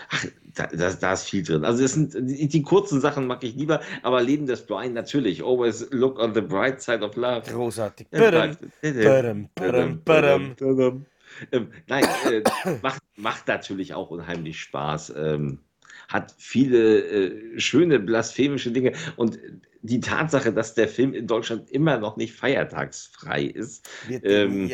[0.09, 1.63] ach, da, da, da, ist viel drin.
[1.63, 5.43] Also sind die, die, kurzen Sachen mag ich lieber, aber Leben des Brian natürlich.
[5.43, 7.43] Always look on the bright side of love.
[7.49, 8.07] Großartig.
[8.09, 11.05] Badum, badum, badum,
[11.51, 12.43] ähm, nein, äh,
[12.81, 15.13] macht, macht natürlich auch unheimlich Spaß.
[15.15, 15.59] Ähm,
[16.07, 19.39] hat viele äh, schöne blasphemische Dinge und
[19.83, 23.89] die Tatsache, dass der Film in Deutschland immer noch nicht feiertagsfrei ist.
[24.23, 24.69] Ähm,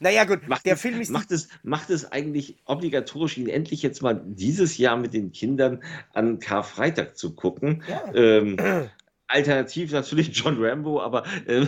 [0.00, 1.10] naja, gut, macht der es, Film ist.
[1.10, 5.82] Macht es, macht es eigentlich obligatorisch, ihn endlich jetzt mal dieses Jahr mit den Kindern
[6.12, 7.82] an Karfreitag zu gucken.
[7.88, 8.14] Ja.
[8.14, 8.56] Ähm,
[9.28, 11.24] alternativ natürlich John Rambo, aber.
[11.46, 11.66] Äh,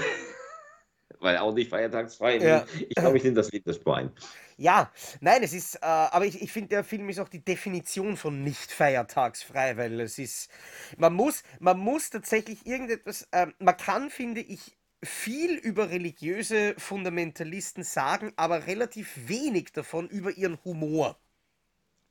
[1.23, 2.39] weil auch nicht feiertagsfrei.
[2.39, 2.67] Ja.
[2.89, 4.11] Ich glaube, ich nehme das Brian.
[4.57, 8.17] Ja, nein, es ist, äh, aber ich, ich finde, der Film ist auch die Definition
[8.17, 10.51] von nicht feiertagsfrei, weil es ist,
[10.99, 17.83] man muss, man muss tatsächlich irgendetwas, äh, man kann, finde ich, viel über religiöse Fundamentalisten
[17.83, 21.19] sagen, aber relativ wenig davon über ihren Humor.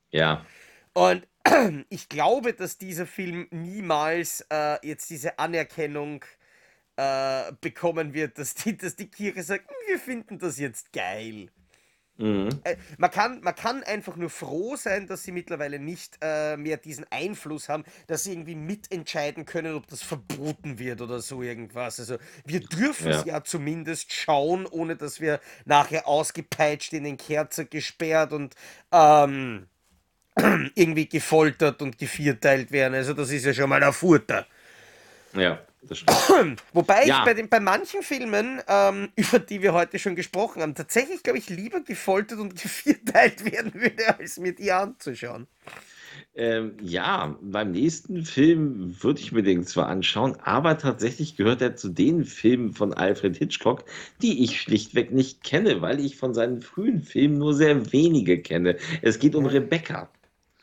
[0.09, 0.45] Ja.
[0.93, 1.26] Und
[1.89, 6.26] ich glaube, dass dieser Film niemals äh, jetzt diese Anerkennung
[7.02, 11.49] äh, bekommen wird, dass die, dass die Kirche sagt, hm, wir finden das jetzt geil.
[12.18, 12.49] Mhm.
[12.64, 16.78] Äh, man, kann, man kann einfach nur froh sein, dass sie mittlerweile nicht äh, mehr
[16.78, 21.99] diesen Einfluss haben, dass sie irgendwie mitentscheiden können, ob das verboten wird oder so irgendwas.
[21.99, 23.36] Also wir dürfen es ja.
[23.36, 23.43] ja.
[23.43, 28.54] zumindest schauen, ohne dass wir nachher ausgepeitscht in den Kerzer gesperrt und
[28.91, 29.68] ähm,
[30.76, 32.93] irgendwie gefoltert und gevierteilt werden.
[32.93, 34.45] Also das ist ja schon mal ein Furter.
[35.34, 35.60] Ja.
[36.73, 37.19] Wobei ja.
[37.19, 41.23] ich bei, den, bei manchen Filmen, ähm, über die wir heute schon gesprochen haben, tatsächlich,
[41.23, 45.47] glaube ich, lieber gefoltert und gevierteilt werden würde, als mir die anzuschauen.
[46.34, 51.75] Ähm, ja, beim nächsten Film würde ich mir den zwar anschauen, aber tatsächlich gehört er
[51.75, 53.84] zu den Filmen von Alfred Hitchcock,
[54.21, 58.77] die ich schlichtweg nicht kenne, weil ich von seinen frühen Filmen nur sehr wenige kenne.
[59.01, 60.09] Es geht um Rebecca.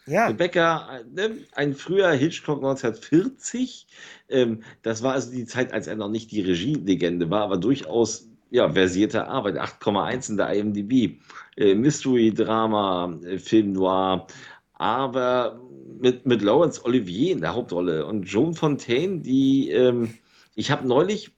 [0.08, 0.28] Ja.
[0.28, 3.86] Rebecca, ne, ein früher Hitchcock 1940.
[4.28, 8.28] Ähm, das war also die Zeit, als er noch nicht die Regielegende war, aber durchaus
[8.50, 9.56] ja, versierte Arbeit.
[9.56, 11.20] 8,1 in der IMDb.
[11.56, 14.26] Äh, Mystery, Drama, äh, Film Noir.
[14.74, 15.60] Aber
[16.00, 20.14] mit, mit Laurence Olivier in der Hauptrolle und Joan Fontaine, die ähm,
[20.54, 21.32] ich habe neulich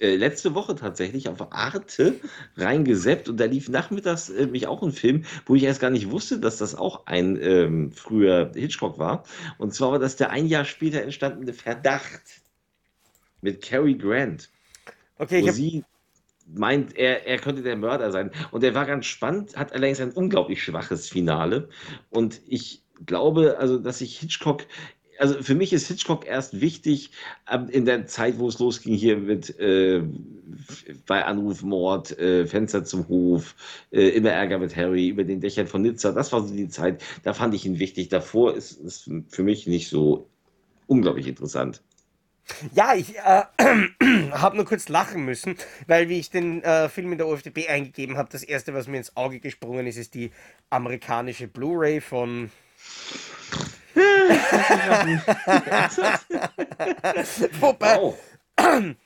[0.00, 2.14] äh, letzte Woche tatsächlich auf Arte
[2.56, 6.10] reingeseppt und da lief nachmittags äh, mich auch ein Film, wo ich erst gar nicht
[6.10, 9.24] wusste, dass das auch ein ähm, früher Hitchcock war.
[9.58, 12.22] Und zwar war das der ein Jahr später entstandene Verdacht
[13.42, 14.50] mit Cary Grant.
[15.18, 15.84] Okay, wo sie
[16.46, 18.30] meint, er, er könnte der Mörder sein.
[18.50, 21.68] Und er war ganz spannend, hat allerdings ein unglaublich schwaches Finale.
[22.08, 24.66] Und ich glaube, also, dass sich Hitchcock
[25.20, 27.10] also für mich ist Hitchcock erst wichtig
[27.50, 30.02] ähm, in der Zeit, wo es losging hier mit äh,
[31.06, 33.54] bei Anrufmord, äh, Fenster zum Hof,
[33.92, 36.12] äh, immer Ärger mit Harry, über den Dächern von Nizza.
[36.12, 38.08] Das war so die Zeit, da fand ich ihn wichtig.
[38.08, 40.26] Davor ist es für mich nicht so
[40.86, 41.82] unglaublich interessant.
[42.74, 43.42] Ja, ich äh,
[44.32, 45.56] habe nur kurz lachen müssen,
[45.86, 48.96] weil wie ich den äh, Film in der OFDB eingegeben habe, das erste, was mir
[48.96, 50.30] ins Auge gesprungen ist, ist die
[50.70, 52.50] amerikanische Blu-ray von
[57.60, 58.14] wobei,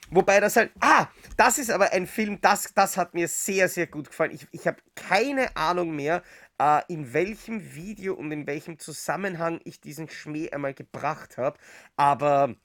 [0.09, 0.71] wobei das halt.
[0.79, 1.07] Ah,
[1.37, 4.31] das ist aber ein Film, das, das hat mir sehr, sehr gut gefallen.
[4.31, 6.23] Ich, ich habe keine Ahnung mehr,
[6.59, 11.57] äh, in welchem Video und in welchem Zusammenhang ich diesen Schmäh einmal gebracht habe.
[11.95, 12.55] Aber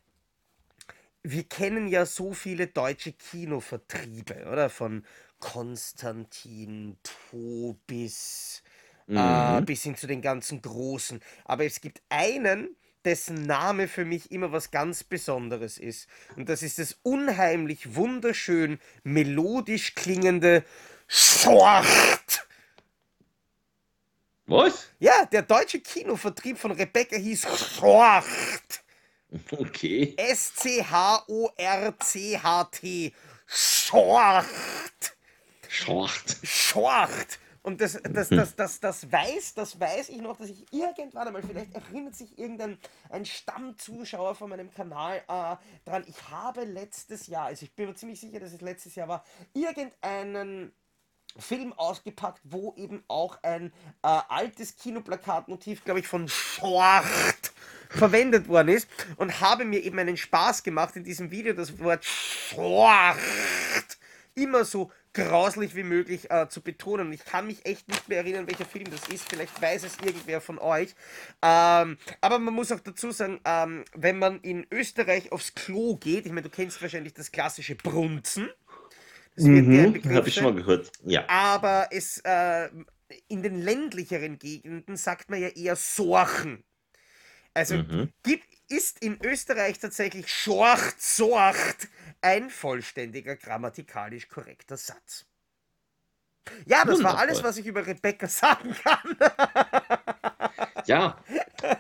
[1.23, 4.71] wir kennen ja so viele deutsche Kinovertriebe, oder?
[4.71, 5.05] Von
[5.39, 8.63] Konstantin, Tobis,
[9.11, 9.59] mhm.
[9.59, 11.21] äh, bis hin zu den ganzen Großen.
[11.45, 16.07] Aber es gibt einen, dessen Name für mich immer was ganz Besonderes ist.
[16.37, 20.65] Und das ist das unheimlich wunderschön melodisch klingende
[21.07, 22.47] Schort.
[24.47, 24.89] Was?
[24.99, 28.25] Ja, der deutsche Kinovertrieb von Rebecca hieß Schort.
[29.51, 30.15] Okay.
[30.17, 30.75] S-C-H-O-R-C-H-T.
[33.47, 34.47] Schort.
[35.69, 36.37] Schort.
[36.43, 37.39] Schort.
[37.63, 38.37] Und das, das, mhm.
[38.37, 42.39] das, das, das, weiß, das weiß ich noch, dass ich irgendwann einmal, vielleicht erinnert sich
[42.39, 42.79] irgendein
[43.11, 47.95] ein Stammzuschauer von meinem Kanal äh, dran, ich habe letztes Jahr, also ich bin mir
[47.95, 50.73] ziemlich sicher, dass es letztes Jahr war, irgendeinen
[51.37, 57.53] Film ausgepackt, wo eben auch ein äh, altes Kinoplakatmotiv, glaube ich, von Schort
[57.91, 62.05] verwendet worden ist und habe mir eben einen Spaß gemacht in diesem Video, das Wort
[62.05, 63.19] Schort
[64.35, 67.13] immer so grauslich wie möglich äh, zu betonen.
[67.13, 69.29] Ich kann mich echt nicht mehr erinnern, welcher Film das ist.
[69.29, 70.95] Vielleicht weiß es irgendwer von euch.
[71.43, 76.27] Ähm, aber man muss auch dazu sagen, ähm, wenn man in Österreich aufs Klo geht,
[76.27, 78.49] ich meine, du kennst wahrscheinlich das klassische Brunzen.
[79.37, 80.93] Das mhm, habe ich schon mal gehört.
[81.05, 81.29] Ja.
[81.29, 82.69] Aber es äh,
[83.29, 86.63] in den ländlicheren Gegenden sagt man ja eher Sorchen.
[87.55, 88.11] Also mhm.
[88.23, 91.89] gibt, ist in Österreich tatsächlich Schort, Sort
[92.23, 95.27] ein vollständiger grammatikalisch korrekter Satz.
[96.67, 97.05] Ja, das Wundervoll.
[97.05, 99.17] war alles, was ich über Rebecca sagen kann.
[100.87, 101.23] ja,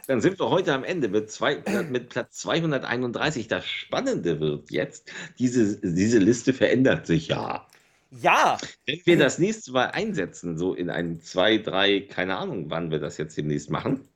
[0.07, 1.57] dann sind wir heute am Ende mit, zwei,
[1.91, 3.49] mit Platz 231.
[3.49, 7.66] Das Spannende wird jetzt, diese, diese Liste verändert sich ja.
[8.11, 8.59] Ja.
[8.86, 12.99] Wenn wir das nächste Mal einsetzen, so in ein, zwei, drei, keine Ahnung, wann wir
[12.99, 14.09] das jetzt demnächst machen,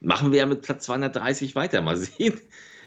[0.00, 1.82] machen wir ja mit Platz 230 weiter.
[1.82, 2.40] Mal sehen,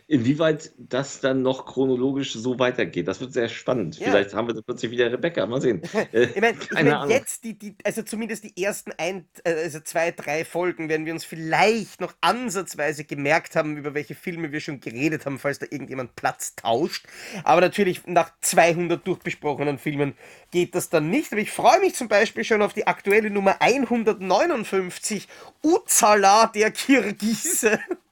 [0.10, 3.08] inwieweit das dann noch chronologisch so weitergeht.
[3.08, 4.00] Das wird sehr spannend.
[4.00, 4.08] Ja.
[4.08, 5.46] Vielleicht haben wir dann plötzlich wieder Rebecca.
[5.46, 5.84] Mal sehen.
[6.12, 9.80] Äh, ich meine, ich mein, jetzt, die, die, also zumindest die ersten ein, äh, also
[9.82, 14.60] zwei, drei Folgen, werden wir uns vielleicht noch ansatzweise gemerkt haben, über welche Filme wir
[14.62, 17.06] schon geredet haben, falls da irgendjemand Platz tauscht.
[17.44, 20.16] Aber natürlich nach 200 durchbesprochenen Filmen
[20.50, 21.32] geht das dann nicht.
[21.32, 25.28] Aber ich freue mich zum Beispiel schon auf die aktuelle Nummer 159,
[25.62, 27.80] Uzala der Kirgise.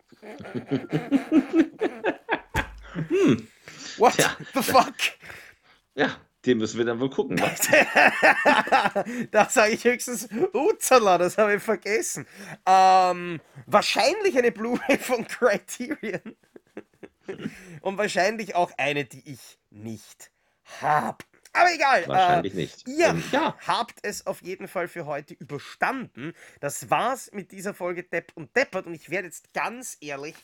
[3.10, 3.48] hm.
[3.98, 4.96] What ja, the fuck?
[5.96, 6.16] Ja,
[6.46, 7.36] den müssen wir dann wohl gucken.
[7.36, 7.56] Ne?
[9.32, 12.28] da sage ich höchstens Uzala, das habe ich vergessen.
[12.66, 16.36] Ähm, wahrscheinlich eine Blu-ray von Criterion.
[17.82, 20.32] Und wahrscheinlich auch eine, die ich nicht
[20.82, 21.18] habe.
[21.58, 22.08] Aber egal.
[22.08, 22.88] Wahrscheinlich äh, nicht.
[22.88, 23.56] Ihr ähm, ja.
[23.66, 26.34] habt es auf jeden Fall für heute überstanden.
[26.60, 28.86] Das war's mit dieser Folge Depp und Deppert.
[28.86, 30.36] Und ich werde jetzt ganz ehrlich.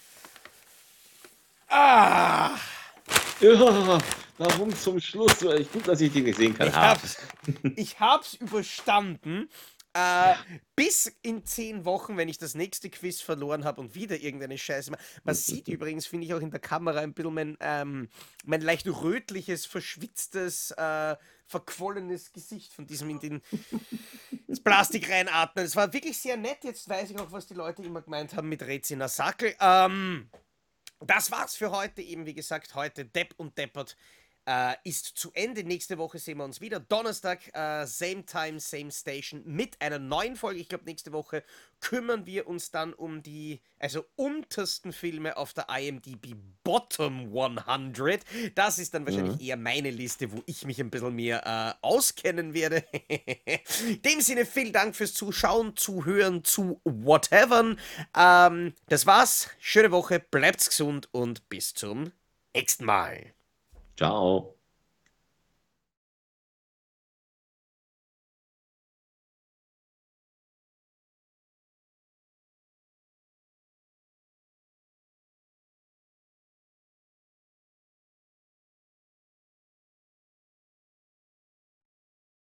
[1.69, 2.57] Ah!
[3.39, 3.99] Ja,
[4.37, 5.41] warum zum Schluss?
[5.41, 6.69] Ich gut, dass ich den nicht sehen kann.
[6.69, 7.17] Ich hab's,
[7.75, 9.49] ich hab's überstanden.
[9.95, 10.33] Äh,
[10.75, 14.89] bis in zehn Wochen, wenn ich das nächste Quiz verloren habe und wieder irgendeine Scheiße
[14.89, 15.03] mache.
[15.23, 18.09] Man sieht übrigens, finde ich auch in der Kamera ein bisschen mein, ähm,
[18.43, 21.15] mein leicht rötliches, verschwitztes, äh,
[21.45, 23.41] verquollenes Gesicht von diesem in den
[24.47, 25.63] das Plastik reinatmen.
[25.63, 26.63] Es war wirklich sehr nett.
[26.63, 29.55] Jetzt weiß ich auch, was die Leute immer gemeint haben mit Rezina Sackel.
[29.59, 30.27] Ähm,
[31.01, 32.01] das war's für heute.
[32.01, 33.95] Eben wie gesagt, heute Depp und Deppert
[34.45, 35.63] äh, ist zu Ende.
[35.63, 36.79] Nächste Woche sehen wir uns wieder.
[36.79, 40.59] Donnerstag, äh, same time, same station mit einer neuen Folge.
[40.59, 41.43] Ich glaube, nächste Woche
[41.79, 48.21] kümmern wir uns dann um die, also untersten Filme auf der IMDb Bottom 100.
[48.55, 49.45] Das ist dann wahrscheinlich mhm.
[49.45, 52.85] eher meine Liste, wo ich mich ein bisschen mehr äh, auskennen werde.
[53.87, 57.75] In dem Sinne, vielen Dank fürs Zuschauen, Zuhören, zu whatever.
[58.15, 59.49] Ähm, das war's.
[59.59, 62.11] Schöne Woche, bleibt's gesund und bis zum
[62.53, 63.33] nächsten Mal.
[63.95, 64.52] Ciao.